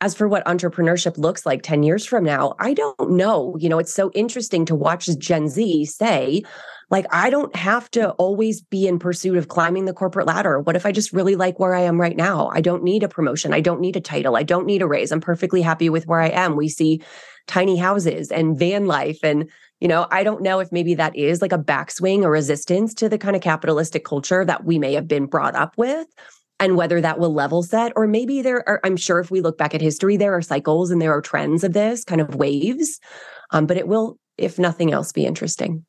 as 0.00 0.14
for 0.14 0.28
what 0.28 0.44
entrepreneurship 0.46 1.18
looks 1.18 1.44
like 1.44 1.62
10 1.62 1.82
years 1.82 2.06
from 2.06 2.24
now, 2.24 2.54
I 2.60 2.72
don't 2.72 3.10
know. 3.10 3.56
You 3.58 3.68
know, 3.68 3.78
it's 3.78 3.92
so 3.92 4.10
interesting 4.14 4.64
to 4.66 4.74
watch 4.74 5.06
Gen 5.18 5.48
Z 5.48 5.84
say, 5.86 6.42
like, 6.90 7.04
I 7.10 7.30
don't 7.30 7.54
have 7.56 7.90
to 7.92 8.10
always 8.12 8.62
be 8.62 8.86
in 8.86 8.98
pursuit 8.98 9.36
of 9.36 9.48
climbing 9.48 9.84
the 9.84 9.92
corporate 9.92 10.26
ladder. 10.26 10.60
What 10.60 10.76
if 10.76 10.86
I 10.86 10.92
just 10.92 11.12
really 11.12 11.34
like 11.36 11.58
where 11.58 11.74
I 11.74 11.80
am 11.80 12.00
right 12.00 12.16
now? 12.16 12.48
I 12.52 12.60
don't 12.60 12.84
need 12.84 13.02
a 13.02 13.08
promotion. 13.08 13.52
I 13.52 13.60
don't 13.60 13.80
need 13.80 13.96
a 13.96 14.00
title. 14.00 14.36
I 14.36 14.44
don't 14.44 14.66
need 14.66 14.82
a 14.82 14.86
raise. 14.86 15.10
I'm 15.10 15.20
perfectly 15.20 15.62
happy 15.62 15.90
with 15.90 16.06
where 16.06 16.20
I 16.20 16.28
am. 16.28 16.56
We 16.56 16.68
see 16.68 17.02
tiny 17.46 17.76
houses 17.76 18.30
and 18.30 18.58
van 18.58 18.86
life. 18.86 19.18
And, 19.22 19.50
you 19.80 19.88
know, 19.88 20.06
I 20.10 20.22
don't 20.22 20.42
know 20.42 20.60
if 20.60 20.70
maybe 20.70 20.94
that 20.94 21.16
is 21.16 21.42
like 21.42 21.52
a 21.52 21.58
backswing 21.58 22.22
or 22.22 22.30
resistance 22.30 22.94
to 22.94 23.08
the 23.08 23.18
kind 23.18 23.34
of 23.34 23.42
capitalistic 23.42 24.04
culture 24.04 24.44
that 24.44 24.64
we 24.64 24.78
may 24.78 24.94
have 24.94 25.08
been 25.08 25.26
brought 25.26 25.56
up 25.56 25.76
with 25.76 26.06
and 26.60 26.76
whether 26.76 27.00
that 27.00 27.18
will 27.18 27.32
level 27.32 27.62
set 27.62 27.92
or 27.96 28.06
maybe 28.06 28.42
there 28.42 28.68
are 28.68 28.80
i'm 28.84 28.96
sure 28.96 29.20
if 29.20 29.30
we 29.30 29.40
look 29.40 29.58
back 29.58 29.74
at 29.74 29.80
history 29.80 30.16
there 30.16 30.34
are 30.34 30.42
cycles 30.42 30.90
and 30.90 31.00
there 31.00 31.12
are 31.12 31.20
trends 31.20 31.64
of 31.64 31.72
this 31.72 32.04
kind 32.04 32.20
of 32.20 32.34
waves 32.34 33.00
um, 33.50 33.66
but 33.66 33.76
it 33.76 33.88
will 33.88 34.18
if 34.38 34.58
nothing 34.58 34.92
else 34.92 35.12
be 35.12 35.26
interesting. 35.26 35.84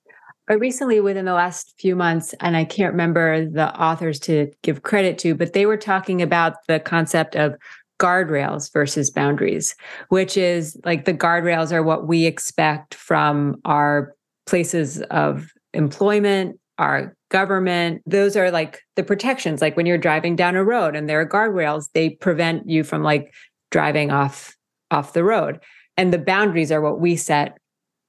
I 0.49 0.53
recently 0.53 0.99
within 0.99 1.25
the 1.25 1.33
last 1.33 1.75
few 1.77 1.95
months 1.95 2.33
and 2.39 2.57
i 2.57 2.65
can't 2.65 2.93
remember 2.93 3.45
the 3.45 3.71
authors 3.79 4.19
to 4.21 4.51
give 4.63 4.81
credit 4.81 5.19
to 5.19 5.35
but 5.35 5.53
they 5.53 5.67
were 5.67 5.77
talking 5.77 6.23
about 6.23 6.55
the 6.67 6.79
concept 6.79 7.35
of 7.35 7.55
guardrails 7.99 8.73
versus 8.73 9.11
boundaries 9.11 9.75
which 10.07 10.37
is 10.37 10.75
like 10.83 11.05
the 11.05 11.13
guardrails 11.13 11.71
are 11.71 11.83
what 11.83 12.07
we 12.07 12.25
expect 12.25 12.95
from 12.95 13.61
our 13.63 14.15
places 14.47 15.03
of 15.11 15.51
employment 15.75 16.59
our 16.79 17.15
government. 17.29 18.01
Those 18.07 18.35
are 18.35 18.49
like 18.49 18.81
the 18.95 19.03
protections. 19.03 19.61
Like 19.61 19.77
when 19.77 19.85
you're 19.85 19.97
driving 19.97 20.35
down 20.35 20.55
a 20.55 20.63
road 20.63 20.95
and 20.95 21.07
there 21.07 21.21
are 21.21 21.29
guardrails, 21.29 21.89
they 21.93 22.09
prevent 22.09 22.67
you 22.67 22.83
from 22.83 23.03
like 23.03 23.33
driving 23.69 24.09
off 24.09 24.55
off 24.89 25.13
the 25.13 25.23
road. 25.23 25.59
And 25.97 26.11
the 26.11 26.17
boundaries 26.17 26.71
are 26.71 26.81
what 26.81 26.99
we 26.99 27.15
set 27.15 27.57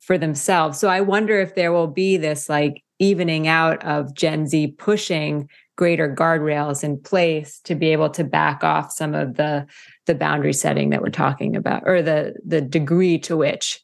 for 0.01 0.17
themselves. 0.17 0.79
So 0.79 0.89
I 0.89 1.03
wonder 1.03 1.39
if 1.39 1.55
there 1.55 1.73
will 1.73 1.89
be 1.89 2.17
this 2.17 2.49
like 2.49 2.83
evening 2.99 3.49
out 3.49 3.85
of 3.85 4.15
Gen 4.15 4.47
Z 4.47 4.75
pushing 4.79 5.49
greater 5.77 6.15
guardrails 6.15 6.85
in 6.85 7.01
place 7.01 7.59
to 7.65 7.75
be 7.75 7.89
able 7.89 8.11
to 8.11 8.23
back 8.23 8.63
off 8.63 8.93
some 8.93 9.15
of 9.15 9.37
the 9.37 9.67
the 10.07 10.15
boundary 10.15 10.53
setting 10.53 10.91
that 10.91 11.03
we're 11.03 11.09
talking 11.09 11.57
about 11.57 11.83
or 11.87 12.03
the 12.03 12.35
the 12.47 12.61
degree 12.61 13.19
to 13.19 13.37
which 13.37 13.83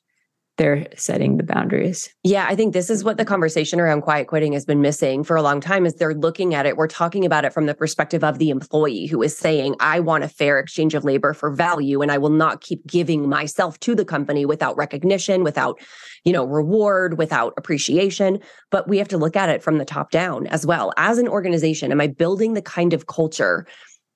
they're 0.56 0.86
setting 0.96 1.36
the 1.36 1.42
boundaries. 1.42 2.08
Yeah, 2.22 2.46
I 2.48 2.54
think 2.54 2.72
this 2.72 2.88
is 2.88 3.04
what 3.04 3.18
the 3.18 3.24
conversation 3.24 3.80
around 3.80 4.02
quiet 4.02 4.26
quitting 4.26 4.52
has 4.54 4.64
been 4.64 4.80
missing 4.80 5.22
for 5.22 5.36
a 5.36 5.42
long 5.42 5.60
time 5.60 5.84
is 5.84 5.94
they're 5.94 6.14
looking 6.14 6.54
at 6.54 6.66
it 6.66 6.76
we're 6.76 6.86
talking 6.86 7.24
about 7.24 7.44
it 7.44 7.52
from 7.52 7.66
the 7.66 7.74
perspective 7.74 8.24
of 8.24 8.38
the 8.38 8.50
employee 8.50 9.06
who 9.06 9.22
is 9.22 9.36
saying 9.36 9.74
I 9.80 10.00
want 10.00 10.24
a 10.24 10.28
fair 10.28 10.58
exchange 10.58 10.94
of 10.94 11.04
labor 11.04 11.34
for 11.34 11.50
value 11.50 12.02
and 12.02 12.10
I 12.10 12.18
will 12.18 12.30
not 12.30 12.60
keep 12.60 12.86
giving 12.86 13.28
myself 13.28 13.78
to 13.80 13.94
the 13.94 14.04
company 14.04 14.46
without 14.46 14.76
recognition, 14.76 15.44
without, 15.44 15.80
you 16.24 16.32
know, 16.32 16.44
reward, 16.44 17.18
without 17.18 17.54
appreciation, 17.56 18.40
but 18.70 18.88
we 18.88 18.98
have 18.98 19.08
to 19.08 19.18
look 19.18 19.36
at 19.36 19.48
it 19.48 19.62
from 19.62 19.78
the 19.78 19.84
top 19.84 20.10
down 20.10 20.46
as 20.48 20.66
well. 20.66 20.92
As 20.96 21.18
an 21.18 21.28
organization, 21.28 21.92
am 21.92 22.00
I 22.00 22.06
building 22.06 22.54
the 22.54 22.62
kind 22.62 22.92
of 22.92 23.06
culture 23.06 23.66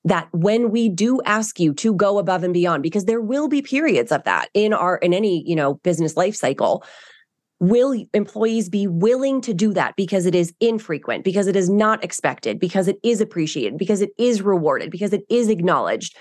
that 0.05 0.29
when 0.33 0.71
we 0.71 0.89
do 0.89 1.21
ask 1.25 1.61
you 1.61 1.75
to 1.75 1.95
go 1.95 2.19
above 2.19 2.43
and 2.43 2.55
beyond 2.55 2.83
because 2.83 3.05
there 3.05 3.21
will 3.21 3.49
be 3.49 3.61
periods 3.61 4.11
of 4.11 4.25
that 4.25 4.49
in 4.55 4.73
our 4.73 4.97
in 4.99 5.13
any 5.13 5.43
you 5.47 5.55
know 5.55 5.75
business 5.75 6.17
life 6.17 6.35
cycle 6.35 6.85
will 7.61 7.95
employees 8.15 8.71
be 8.71 8.87
willing 8.87 9.43
to 9.43 9.53
do 9.53 9.73
that 9.75 9.95
because 9.95 10.25
it 10.25 10.35
is 10.35 10.53
infrequent 10.61 11.25
because 11.25 11.47
it 11.47 11.55
is 11.55 11.69
not 11.69 12.03
expected 12.03 12.59
because 12.59 12.89
it 12.89 12.97
is 13.03 13.21
appreciated 13.21 13.79
because 13.79 14.01
it 14.01 14.11
is 14.19 14.41
rewarded 14.41 14.91
because 14.91 15.13
it 15.13 15.23
is 15.29 15.49
acknowledged? 15.49 16.17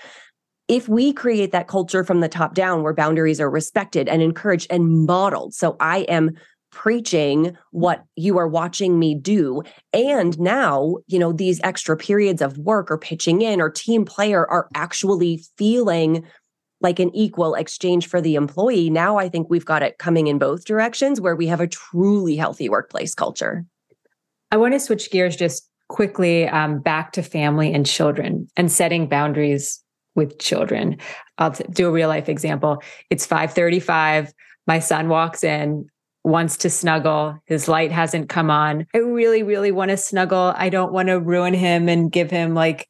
If 0.68 0.88
we 0.88 1.12
create 1.12 1.50
that 1.50 1.66
culture 1.66 2.04
from 2.04 2.20
the 2.20 2.28
top 2.28 2.54
down 2.54 2.82
where 2.82 2.94
boundaries 2.94 3.40
are 3.40 3.50
respected 3.50 4.08
and 4.08 4.22
encouraged 4.22 4.66
and 4.70 5.06
modeled 5.06 5.54
so 5.54 5.76
i 5.80 6.00
am 6.00 6.30
preaching 6.70 7.56
what 7.70 8.04
you 8.16 8.38
are 8.38 8.48
watching 8.48 8.98
me 8.98 9.14
do. 9.14 9.62
And 9.92 10.38
now, 10.38 10.96
you 11.06 11.18
know, 11.18 11.32
these 11.32 11.60
extra 11.62 11.96
periods 11.96 12.40
of 12.42 12.58
work 12.58 12.90
or 12.90 12.98
pitching 12.98 13.42
in 13.42 13.60
or 13.60 13.70
team 13.70 14.04
player 14.04 14.46
are 14.46 14.68
actually 14.74 15.44
feeling 15.56 16.24
like 16.80 16.98
an 16.98 17.14
equal 17.14 17.54
exchange 17.54 18.06
for 18.06 18.20
the 18.20 18.34
employee. 18.34 18.88
Now 18.90 19.18
I 19.18 19.28
think 19.28 19.48
we've 19.50 19.64
got 19.64 19.82
it 19.82 19.98
coming 19.98 20.28
in 20.28 20.38
both 20.38 20.64
directions 20.64 21.20
where 21.20 21.36
we 21.36 21.46
have 21.46 21.60
a 21.60 21.66
truly 21.66 22.36
healthy 22.36 22.68
workplace 22.68 23.14
culture. 23.14 23.64
I 24.50 24.56
want 24.56 24.74
to 24.74 24.80
switch 24.80 25.10
gears 25.10 25.36
just 25.36 25.68
quickly 25.88 26.48
um, 26.48 26.80
back 26.80 27.12
to 27.12 27.22
family 27.22 27.72
and 27.72 27.84
children 27.84 28.48
and 28.56 28.70
setting 28.70 29.08
boundaries 29.08 29.82
with 30.14 30.38
children. 30.38 30.96
I'll 31.38 31.50
do 31.50 31.88
a 31.88 31.92
real 31.92 32.08
life 32.08 32.28
example. 32.28 32.82
It's 33.10 33.26
5:35. 33.26 34.32
My 34.66 34.78
son 34.78 35.08
walks 35.08 35.44
in 35.44 35.86
wants 36.24 36.58
to 36.58 36.70
snuggle. 36.70 37.38
His 37.46 37.68
light 37.68 37.92
hasn't 37.92 38.28
come 38.28 38.50
on. 38.50 38.86
I 38.94 38.98
really, 38.98 39.42
really 39.42 39.72
want 39.72 39.90
to 39.90 39.96
snuggle. 39.96 40.52
I 40.56 40.68
don't 40.68 40.92
want 40.92 41.08
to 41.08 41.18
ruin 41.18 41.54
him 41.54 41.88
and 41.88 42.12
give 42.12 42.30
him 42.30 42.54
like 42.54 42.88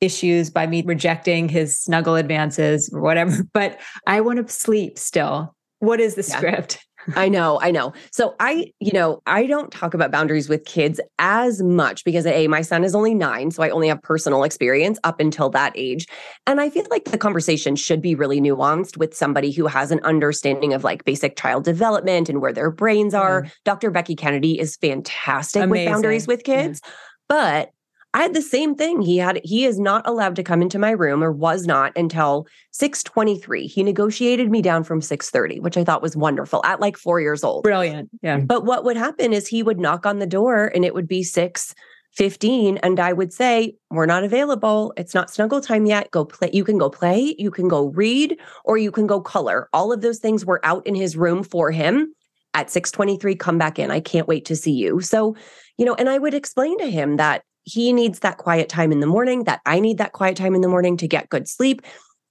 issues 0.00 0.50
by 0.50 0.66
me 0.66 0.82
rejecting 0.82 1.48
his 1.48 1.78
snuggle 1.78 2.16
advances 2.16 2.90
or 2.92 3.00
whatever, 3.00 3.44
but 3.54 3.80
I 4.06 4.20
want 4.20 4.46
to 4.46 4.52
sleep 4.52 4.98
still. 4.98 5.54
What 5.78 6.00
is 6.00 6.14
the 6.14 6.26
yeah. 6.28 6.36
script? 6.36 6.86
I 7.16 7.28
know, 7.28 7.60
I 7.60 7.70
know. 7.70 7.92
So 8.12 8.34
I, 8.40 8.72
you 8.80 8.92
know, 8.92 9.22
I 9.26 9.46
don't 9.46 9.72
talk 9.72 9.94
about 9.94 10.10
boundaries 10.10 10.48
with 10.48 10.64
kids 10.64 11.00
as 11.18 11.62
much 11.62 12.04
because 12.04 12.26
a 12.26 12.46
my 12.48 12.62
son 12.62 12.84
is 12.84 12.94
only 12.94 13.14
9, 13.14 13.50
so 13.50 13.62
I 13.62 13.70
only 13.70 13.88
have 13.88 14.02
personal 14.02 14.44
experience 14.44 14.98
up 15.04 15.20
until 15.20 15.50
that 15.50 15.72
age. 15.74 16.06
And 16.46 16.60
I 16.60 16.70
feel 16.70 16.86
like 16.90 17.06
the 17.06 17.18
conversation 17.18 17.76
should 17.76 18.02
be 18.02 18.14
really 18.14 18.40
nuanced 18.40 18.96
with 18.96 19.14
somebody 19.14 19.52
who 19.52 19.66
has 19.66 19.90
an 19.90 20.00
understanding 20.04 20.72
of 20.72 20.84
like 20.84 21.04
basic 21.04 21.36
child 21.36 21.64
development 21.64 22.28
and 22.28 22.40
where 22.40 22.52
their 22.52 22.70
brains 22.70 23.14
are. 23.14 23.42
Mm. 23.42 23.52
Dr. 23.64 23.90
Becky 23.90 24.16
Kennedy 24.16 24.58
is 24.58 24.76
fantastic 24.76 25.62
Amazing. 25.62 25.84
with 25.84 25.92
boundaries 25.92 26.26
with 26.26 26.44
kids. 26.44 26.80
Yeah. 26.84 26.90
But 27.28 27.70
I 28.12 28.22
had 28.22 28.34
the 28.34 28.42
same 28.42 28.74
thing. 28.74 29.02
He 29.02 29.18
had 29.18 29.40
he 29.44 29.64
is 29.64 29.78
not 29.78 30.06
allowed 30.06 30.34
to 30.36 30.42
come 30.42 30.62
into 30.62 30.78
my 30.78 30.90
room 30.90 31.22
or 31.22 31.30
was 31.30 31.66
not 31.66 31.92
until 31.96 32.46
6:23. 32.72 33.66
He 33.66 33.82
negotiated 33.82 34.50
me 34.50 34.62
down 34.62 34.82
from 34.82 35.00
6:30, 35.00 35.60
which 35.60 35.76
I 35.76 35.84
thought 35.84 36.02
was 36.02 36.16
wonderful 36.16 36.60
at 36.64 36.80
like 36.80 36.96
4 36.96 37.20
years 37.20 37.44
old. 37.44 37.62
Brilliant. 37.62 38.10
Yeah. 38.22 38.38
Mm. 38.38 38.46
But 38.48 38.64
what 38.64 38.84
would 38.84 38.96
happen 38.96 39.32
is 39.32 39.46
he 39.46 39.62
would 39.62 39.78
knock 39.78 40.06
on 40.06 40.18
the 40.18 40.26
door 40.26 40.72
and 40.74 40.84
it 40.84 40.92
would 40.94 41.06
be 41.06 41.22
6 41.22 41.74
15 42.16 42.78
and 42.78 42.98
I 42.98 43.12
would 43.12 43.32
say, 43.32 43.76
"We're 43.90 44.06
not 44.06 44.24
available. 44.24 44.92
It's 44.96 45.14
not 45.14 45.30
snuggle 45.30 45.60
time 45.60 45.86
yet. 45.86 46.10
Go 46.10 46.24
play. 46.24 46.50
You 46.52 46.64
can 46.64 46.76
go 46.76 46.90
play, 46.90 47.36
you 47.38 47.52
can 47.52 47.68
go 47.68 47.86
read, 47.94 48.36
or 48.64 48.76
you 48.76 48.90
can 48.90 49.06
go 49.06 49.20
color." 49.20 49.68
All 49.72 49.92
of 49.92 50.00
those 50.00 50.18
things 50.18 50.44
were 50.44 50.60
out 50.64 50.84
in 50.84 50.96
his 50.96 51.16
room 51.16 51.44
for 51.44 51.70
him. 51.70 52.12
At 52.52 52.68
6:23, 52.68 53.36
come 53.36 53.58
back 53.58 53.78
in. 53.78 53.92
I 53.92 54.00
can't 54.00 54.26
wait 54.26 54.44
to 54.46 54.56
see 54.56 54.72
you. 54.72 55.00
So, 55.00 55.36
you 55.78 55.84
know, 55.84 55.94
and 55.94 56.08
I 56.08 56.18
would 56.18 56.34
explain 56.34 56.76
to 56.78 56.90
him 56.90 57.16
that 57.16 57.44
he 57.64 57.92
needs 57.92 58.20
that 58.20 58.38
quiet 58.38 58.68
time 58.68 58.92
in 58.92 59.00
the 59.00 59.06
morning, 59.06 59.44
that 59.44 59.60
I 59.66 59.80
need 59.80 59.98
that 59.98 60.12
quiet 60.12 60.36
time 60.36 60.54
in 60.54 60.60
the 60.60 60.68
morning 60.68 60.96
to 60.98 61.08
get 61.08 61.28
good 61.28 61.48
sleep. 61.48 61.82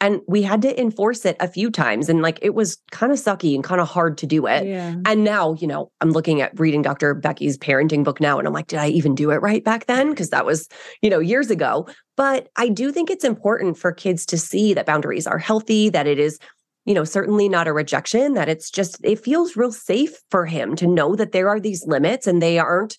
And 0.02 0.22
we 0.28 0.42
had 0.42 0.62
to 0.62 0.80
enforce 0.80 1.26
it 1.26 1.36
a 1.42 1.48
few 1.48 1.70
times. 1.70 2.08
And 2.08 2.22
like 2.22 2.40
it 2.42 2.56
was 2.56 2.78
kind 2.92 3.12
of 3.12 3.18
sucky 3.18 3.54
and 3.54 3.64
kind 3.64 3.82
of 3.82 3.90
hard 3.90 4.18
to 4.20 4.26
do 4.26 4.46
it. 4.48 4.66
Yeah. 4.66 4.96
And 5.06 5.26
now, 5.26 5.56
you 5.56 5.68
know, 5.68 5.92
I'm 6.00 6.12
looking 6.12 6.40
at 6.40 6.58
reading 6.58 6.82
Dr. 6.82 7.14
Becky's 7.14 7.58
parenting 7.58 8.06
book 8.06 8.22
now. 8.22 8.40
And 8.40 8.48
I'm 8.48 8.54
like, 8.54 8.68
did 8.68 8.80
I 8.80 8.88
even 8.88 9.14
do 9.14 9.30
it 9.32 9.42
right 9.42 9.64
back 9.64 9.88
then? 9.88 10.12
Because 10.12 10.30
that 10.30 10.46
was, 10.46 10.70
you 11.02 11.10
know, 11.10 11.20
years 11.20 11.52
ago. 11.52 11.86
But 12.16 12.48
I 12.56 12.70
do 12.70 12.94
think 12.94 13.10
it's 13.10 13.26
important 13.26 13.78
for 13.78 13.92
kids 13.92 14.26
to 14.28 14.38
see 14.38 14.74
that 14.74 14.86
boundaries 14.86 15.28
are 15.28 15.38
healthy, 15.38 15.90
that 15.90 16.08
it 16.08 16.18
is, 16.18 16.40
you 16.86 16.94
know, 16.94 17.04
certainly 17.04 17.50
not 17.50 17.68
a 17.68 17.74
rejection, 17.74 18.36
that 18.36 18.48
it's 18.48 18.72
just, 18.72 19.00
it 19.04 19.20
feels 19.20 19.58
real 19.58 19.72
safe 19.72 20.18
for 20.32 20.46
him 20.46 20.78
to 20.78 20.88
know 20.88 21.16
that 21.16 21.34
there 21.34 21.50
are 21.50 21.60
these 21.60 21.86
limits 21.86 22.26
and 22.26 22.42
they 22.42 22.58
aren't 22.58 22.98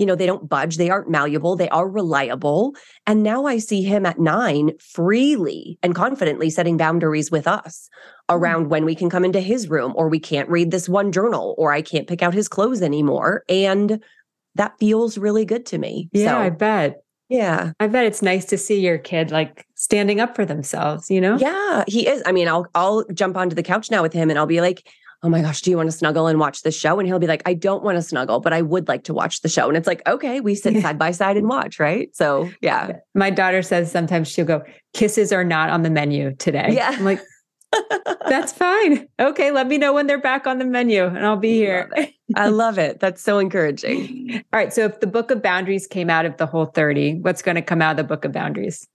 you 0.00 0.06
know, 0.06 0.14
they 0.14 0.24
don't 0.24 0.48
budge, 0.48 0.78
they 0.78 0.88
aren't 0.88 1.10
malleable, 1.10 1.56
they 1.56 1.68
are 1.68 1.86
reliable. 1.86 2.74
And 3.06 3.22
now 3.22 3.44
I 3.44 3.58
see 3.58 3.82
him 3.82 4.06
at 4.06 4.18
nine 4.18 4.72
freely 4.78 5.78
and 5.82 5.94
confidently 5.94 6.48
setting 6.48 6.78
boundaries 6.78 7.30
with 7.30 7.46
us 7.46 7.90
hmm. 8.28 8.36
around 8.36 8.70
when 8.70 8.86
we 8.86 8.94
can 8.94 9.10
come 9.10 9.26
into 9.26 9.40
his 9.40 9.68
room, 9.68 9.92
or 9.94 10.08
we 10.08 10.18
can't 10.18 10.48
read 10.48 10.70
this 10.70 10.88
one 10.88 11.12
journal, 11.12 11.54
or 11.58 11.70
I 11.70 11.82
can't 11.82 12.08
pick 12.08 12.22
out 12.22 12.32
his 12.32 12.48
clothes 12.48 12.80
anymore. 12.80 13.44
And 13.46 14.02
that 14.54 14.78
feels 14.80 15.18
really 15.18 15.44
good 15.44 15.66
to 15.66 15.78
me. 15.78 16.08
Yeah, 16.12 16.30
So, 16.30 16.38
I 16.38 16.48
bet. 16.48 17.02
yeah. 17.28 17.72
I 17.78 17.86
bet 17.86 18.06
it's 18.06 18.22
nice 18.22 18.46
to 18.46 18.56
see 18.56 18.80
your 18.80 18.96
kid 18.96 19.30
like 19.30 19.66
standing 19.74 20.18
up 20.18 20.34
for 20.34 20.46
themselves, 20.46 21.10
you 21.10 21.20
know? 21.20 21.36
Yeah, 21.36 21.84
he 21.86 22.08
is. 22.08 22.22
I 22.24 22.32
mean, 22.32 22.48
I'll 22.48 22.66
I'll 22.74 23.04
jump 23.12 23.36
onto 23.36 23.54
the 23.54 23.62
couch 23.62 23.90
now 23.90 24.00
with 24.02 24.14
him 24.14 24.30
and 24.30 24.38
I'll 24.38 24.46
be 24.46 24.62
like, 24.62 24.88
"Oh 25.22 25.28
my 25.28 25.42
gosh, 25.42 25.60
do 25.62 25.70
you 25.70 25.76
want 25.76 25.88
to 25.90 25.96
snuggle 25.96 26.26
and 26.26 26.38
watch 26.38 26.62
the 26.62 26.70
show?" 26.70 26.98
And 26.98 27.08
he'll 27.08 27.18
be 27.18 27.26
like, 27.26 27.42
"I 27.46 27.54
don't 27.54 27.82
want 27.82 27.96
to 27.96 28.02
snuggle, 28.02 28.40
but 28.40 28.52
I 28.52 28.62
would 28.62 28.88
like 28.88 29.04
to 29.04 29.14
watch 29.14 29.42
the 29.42 29.48
show." 29.48 29.68
And 29.68 29.76
it's 29.76 29.86
like, 29.86 30.06
"Okay, 30.06 30.40
we 30.40 30.54
sit 30.54 30.80
side 30.82 30.98
by 30.98 31.10
side 31.10 31.36
and 31.36 31.48
watch, 31.48 31.78
right?" 31.78 32.14
So, 32.14 32.50
yeah. 32.60 32.92
My 33.14 33.30
daughter 33.30 33.62
says 33.62 33.90
sometimes 33.90 34.28
she'll 34.28 34.44
go, 34.44 34.62
kisses 34.92 35.32
are 35.32 35.44
not 35.44 35.70
on 35.70 35.82
the 35.82 35.90
menu 35.90 36.34
today. 36.36 36.68
Yeah. 36.72 36.90
I'm 36.92 37.04
like, 37.04 37.20
that's 38.28 38.52
fine. 38.52 39.06
Okay, 39.20 39.50
let 39.50 39.68
me 39.68 39.78
know 39.78 39.92
when 39.92 40.06
they're 40.06 40.20
back 40.20 40.46
on 40.46 40.58
the 40.58 40.64
menu 40.64 41.04
and 41.04 41.24
I'll 41.24 41.36
be 41.36 41.54
here. 41.54 41.90
I 42.34 42.48
love 42.48 42.78
it. 42.78 43.00
That's 43.00 43.22
so 43.22 43.38
encouraging. 43.38 44.42
All 44.52 44.58
right. 44.58 44.72
So 44.72 44.84
if 44.84 45.00
the 45.00 45.06
book 45.06 45.30
of 45.30 45.42
boundaries 45.42 45.86
came 45.86 46.10
out 46.10 46.26
of 46.26 46.36
the 46.36 46.46
Whole30, 46.46 47.22
what's 47.22 47.42
going 47.42 47.54
to 47.54 47.62
come 47.62 47.80
out 47.80 47.92
of 47.92 47.96
the 47.96 48.04
book 48.04 48.24
of 48.24 48.32
boundaries? 48.32 48.86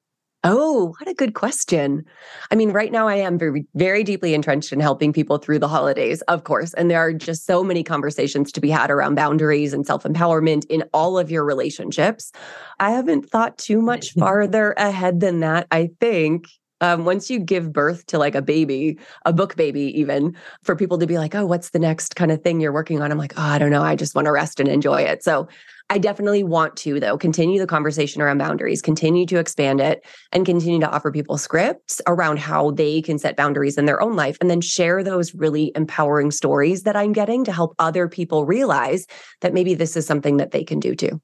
Oh, 0.48 0.94
what 1.00 1.10
a 1.10 1.16
good 1.16 1.34
question. 1.34 2.06
I 2.52 2.56
mean, 2.56 2.72
right 2.72 2.92
now 2.92 3.08
I 3.08 3.16
am 3.16 3.40
very, 3.40 3.66
very 3.74 4.04
deeply 4.04 4.36
entrenched 4.36 4.72
in 4.72 4.80
helping 4.80 5.12
people 5.12 5.40
through 5.40 5.58
the 5.58 5.68
holidays, 5.68 6.22
of 6.24 6.44
course. 6.44 6.72
And 6.76 6.92
there 6.92 7.00
are 7.00 7.14
just 7.14 7.48
so 7.48 7.64
many 7.64 7.84
conversations 7.84 8.52
to 8.52 8.62
be 8.62 8.70
had 8.70 8.92
around 8.92 9.16
boundaries 9.16 9.74
and 9.74 9.88
self 9.88 10.04
empowerment 10.04 10.64
in 10.70 10.84
all 10.94 11.18
of 11.18 11.32
your 11.32 11.44
relationships. 11.44 12.32
I 12.80 12.92
haven't 12.92 13.28
thought 13.28 13.58
too 13.58 13.82
much 13.82 14.12
farther 14.20 14.74
ahead 14.78 15.20
than 15.20 15.40
that. 15.40 15.66
I 15.72 15.90
think 16.00 16.46
um, 16.80 17.06
once 17.06 17.32
you 17.32 17.40
give 17.40 17.74
birth 17.74 18.06
to 18.08 18.20
like 18.20 18.36
a 18.36 18.42
baby, 18.44 19.00
a 19.26 19.34
book 19.34 19.56
baby, 19.56 20.00
even 20.00 20.36
for 20.62 20.76
people 20.76 21.00
to 21.00 21.08
be 21.08 21.18
like, 21.18 21.34
oh, 21.34 21.48
what's 21.48 21.72
the 21.72 21.80
next 21.80 22.16
kind 22.16 22.32
of 22.32 22.44
thing 22.44 22.60
you're 22.60 22.72
working 22.72 23.02
on? 23.02 23.12
I'm 23.12 23.18
like, 23.18 23.34
oh, 23.38 23.42
I 23.42 23.58
don't 23.58 23.72
know. 23.72 23.82
I 23.82 23.96
just 23.96 24.14
want 24.14 24.26
to 24.26 24.32
rest 24.32 24.60
and 24.60 24.70
enjoy 24.70 25.02
it. 25.02 25.24
So 25.24 25.48
I 25.90 26.00
definitely 26.00 26.44
want 26.44 26.76
to, 26.78 27.00
though, 27.00 27.18
continue 27.18 27.60
the 27.60 27.68
conversation 27.68 28.22
around 28.22 28.40
boundaries, 28.40 28.82
continue 28.82 29.28
to 29.28 29.38
expand 29.38 29.80
it, 29.80 30.04
and 30.32 30.44
continue 30.44 30.80
to 30.80 30.90
offer 30.90 31.12
people 31.12 31.38
scripts 31.38 32.02
around 32.08 32.40
how 32.40 32.72
they 32.72 33.04
can 33.04 33.20
set 33.20 33.38
boundaries 33.38 33.78
in 33.78 33.86
their 33.86 34.02
own 34.02 34.16
life, 34.16 34.36
and 34.42 34.50
then 34.50 34.62
share 34.62 35.04
those 35.04 35.36
really 35.36 35.72
empowering 35.76 36.32
stories 36.32 36.84
that 36.84 36.96
I'm 36.96 37.14
getting 37.14 37.44
to 37.46 37.52
help 37.52 37.76
other 37.78 38.08
people 38.08 38.46
realize 38.46 39.06
that 39.42 39.54
maybe 39.54 39.76
this 39.76 39.96
is 39.96 40.08
something 40.08 40.38
that 40.38 40.52
they 40.52 40.64
can 40.64 40.80
do 40.80 40.96
too. 40.96 41.22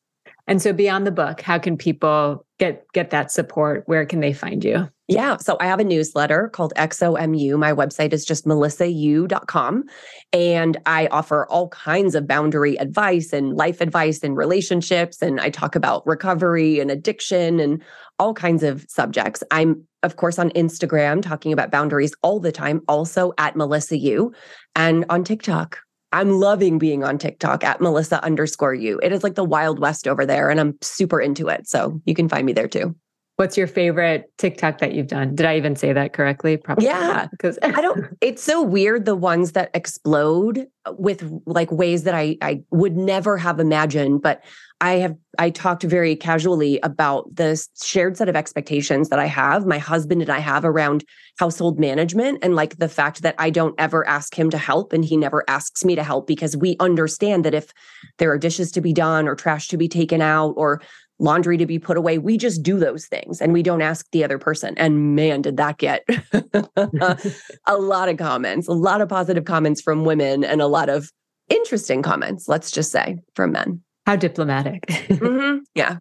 And 0.48 0.62
so 0.62 0.74
beyond 0.74 1.08
the 1.08 1.12
book, 1.12 1.42
how 1.42 1.58
can 1.58 1.76
people 1.78 2.46
get 2.62 2.86
get 2.94 3.10
that 3.10 3.32
support? 3.32 3.84
Where 3.88 4.06
can 4.06 4.20
they 4.20 4.34
find 4.34 4.64
you? 4.64 4.88
Yeah. 5.08 5.38
So 5.38 5.58
I 5.60 5.66
have 5.66 5.80
a 5.80 5.84
newsletter 5.84 6.48
called 6.50 6.74
XOMU. 6.78 7.58
My 7.58 7.74
website 7.74 8.14
is 8.14 8.24
just 8.24 8.46
melissau.com. 8.46 9.84
And 10.32 10.78
I 10.86 11.08
offer 11.08 11.48
all 11.48 11.70
kinds 11.70 12.14
of 12.14 12.28
boundary 12.28 12.76
advice 12.78 13.34
and 13.34 13.58
life 13.58 13.82
advice 13.82 14.24
and 14.24 14.38
relationships. 14.38 15.24
And 15.24 15.42
I 15.42 15.50
talk 15.50 15.76
about 15.76 16.06
recovery 16.06 16.80
and 16.80 16.92
addiction 16.92 17.60
and 17.60 17.82
all 18.20 18.36
kinds 18.36 18.62
of 18.62 18.86
subjects. 18.88 19.44
I'm, 19.50 19.84
of 20.04 20.18
course, 20.18 20.38
on 20.38 20.52
Instagram 20.52 21.24
talking 21.24 21.52
about 21.52 21.72
boundaries 21.72 22.14
all 22.22 22.40
the 22.40 22.52
time, 22.52 22.82
also 22.88 23.34
at 23.40 23.56
Melissa 23.56 23.98
U 23.98 24.34
and 24.76 25.04
on 25.10 25.24
TikTok. 25.24 25.80
I'm 26.12 26.40
loving 26.40 26.78
being 26.78 27.04
on 27.04 27.18
TikTok 27.18 27.64
at 27.64 27.82
Melissa 27.82 28.24
underscore 28.24 28.74
you. 28.74 29.00
It 29.02 29.12
is 29.12 29.24
like 29.24 29.36
the 29.36 29.44
Wild 29.44 29.80
West 29.80 30.08
over 30.08 30.26
there, 30.26 30.50
and 30.50 30.60
I'm 30.60 30.78
super 30.82 31.22
into 31.22 31.48
it. 31.48 31.68
So 31.68 32.02
you 32.06 32.14
can 32.14 32.28
find 32.28 32.46
me 32.46 32.54
there 32.54 32.68
too. 32.68 32.96
What's 33.38 33.58
your 33.58 33.66
favorite 33.66 34.32
TikTok 34.38 34.80
that 34.80 34.94
you've 34.94 35.08
done? 35.08 35.34
Did 35.34 35.48
I 35.48 35.58
even 35.58 35.76
say 35.76 35.94
that 35.94 36.14
correctly? 36.14 36.58
Probably. 36.58 36.86
Yeah. 36.86 37.26
Because 37.32 37.58
I 37.64 37.82
don't, 37.82 38.16
it's 38.22 38.44
so 38.44 38.62
weird 38.62 39.06
the 39.06 39.16
ones 39.16 39.54
that 39.54 39.72
explode 39.74 40.68
with 40.92 41.28
like 41.48 41.72
ways 41.72 42.04
that 42.04 42.14
I, 42.14 42.38
I 42.42 42.62
would 42.70 42.96
never 42.96 43.38
have 43.38 43.60
imagined. 43.60 44.22
But 44.22 44.44
I 44.82 44.94
have, 44.94 45.16
I 45.38 45.52
talked 45.52 45.84
very 45.84 46.16
casually 46.16 46.80
about 46.82 47.36
the 47.36 47.64
shared 47.84 48.18
set 48.18 48.28
of 48.28 48.36
expectations 48.36 49.10
that 49.10 49.20
I 49.20 49.28
have, 49.28 49.68
my 49.68 49.78
husband 49.78 50.24
and 50.24 50.32
I 50.32 50.40
have 50.40 50.66
around 50.66 51.06
household 51.38 51.80
management 51.80 52.40
and 52.42 52.56
like 52.56 52.78
the 52.78 52.90
fact 52.90 53.22
that 53.22 53.36
I 53.38 53.52
don't 53.52 53.76
ever 53.78 54.06
ask 54.08 54.38
him 54.38 54.50
to 54.50 54.58
help 54.58 54.92
and 54.92 55.06
he 55.06 55.18
never 55.18 55.48
asks 55.48 55.86
me 55.86 55.96
to 55.96 56.04
help 56.04 56.26
because 56.26 56.58
we 56.58 56.78
understand 56.80 57.46
that 57.46 57.54
if 57.54 57.72
there 58.18 58.32
are 58.32 58.40
dishes 58.40 58.72
to 58.72 58.82
be 58.82 58.92
done 58.92 59.28
or 59.28 59.36
trash 59.36 59.68
to 59.68 59.78
be 59.78 59.88
taken 59.88 60.20
out 60.20 60.56
or 60.58 60.82
laundry 61.20 61.58
to 61.58 61.68
be 61.68 61.78
put 61.78 61.98
away. 61.98 62.18
We 62.18 62.36
just 62.36 62.64
do 62.64 62.80
those 62.80 63.06
things 63.06 63.40
and 63.40 63.54
we 63.54 63.62
don't 63.62 63.84
ask 63.84 64.10
the 64.12 64.24
other 64.24 64.40
person. 64.40 64.74
And 64.80 65.16
man, 65.16 65.44
did 65.44 65.58
that 65.58 65.78
get 65.78 66.04
a 66.34 67.78
lot 67.78 68.10
of 68.10 68.18
comments, 68.18 68.68
a 68.68 68.74
lot 68.74 69.02
of 69.02 69.10
positive 69.10 69.46
comments 69.46 69.80
from 69.80 70.04
women 70.06 70.44
and 70.44 70.60
a 70.60 70.68
lot 70.68 70.90
of 70.90 71.12
interesting 71.50 72.02
comments, 72.02 72.48
let's 72.48 72.72
just 72.72 72.92
say, 72.92 73.20
from 73.36 73.52
men. 73.52 73.84
How 74.06 74.16
diplomatic. 74.16 74.84
Mhm. 74.88 75.60
Yeah. 75.76 75.98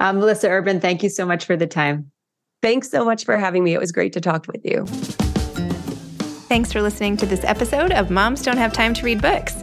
um, 0.00 0.18
Melissa 0.18 0.48
Urban, 0.48 0.80
thank 0.80 1.02
you 1.02 1.08
so 1.08 1.24
much 1.26 1.44
for 1.44 1.56
the 1.56 1.66
time. 1.66 2.10
Thanks 2.62 2.90
so 2.90 3.04
much 3.04 3.24
for 3.24 3.36
having 3.36 3.62
me. 3.64 3.74
It 3.74 3.80
was 3.80 3.92
great 3.92 4.12
to 4.14 4.20
talk 4.20 4.46
with 4.46 4.64
you. 4.64 4.84
Thanks 6.48 6.72
for 6.72 6.82
listening 6.82 7.16
to 7.18 7.26
this 7.26 7.44
episode 7.44 7.92
of 7.92 8.10
Moms 8.10 8.42
Don't 8.42 8.56
Have 8.58 8.72
Time 8.72 8.92
to 8.94 9.04
Read 9.04 9.22
Books. 9.22 9.62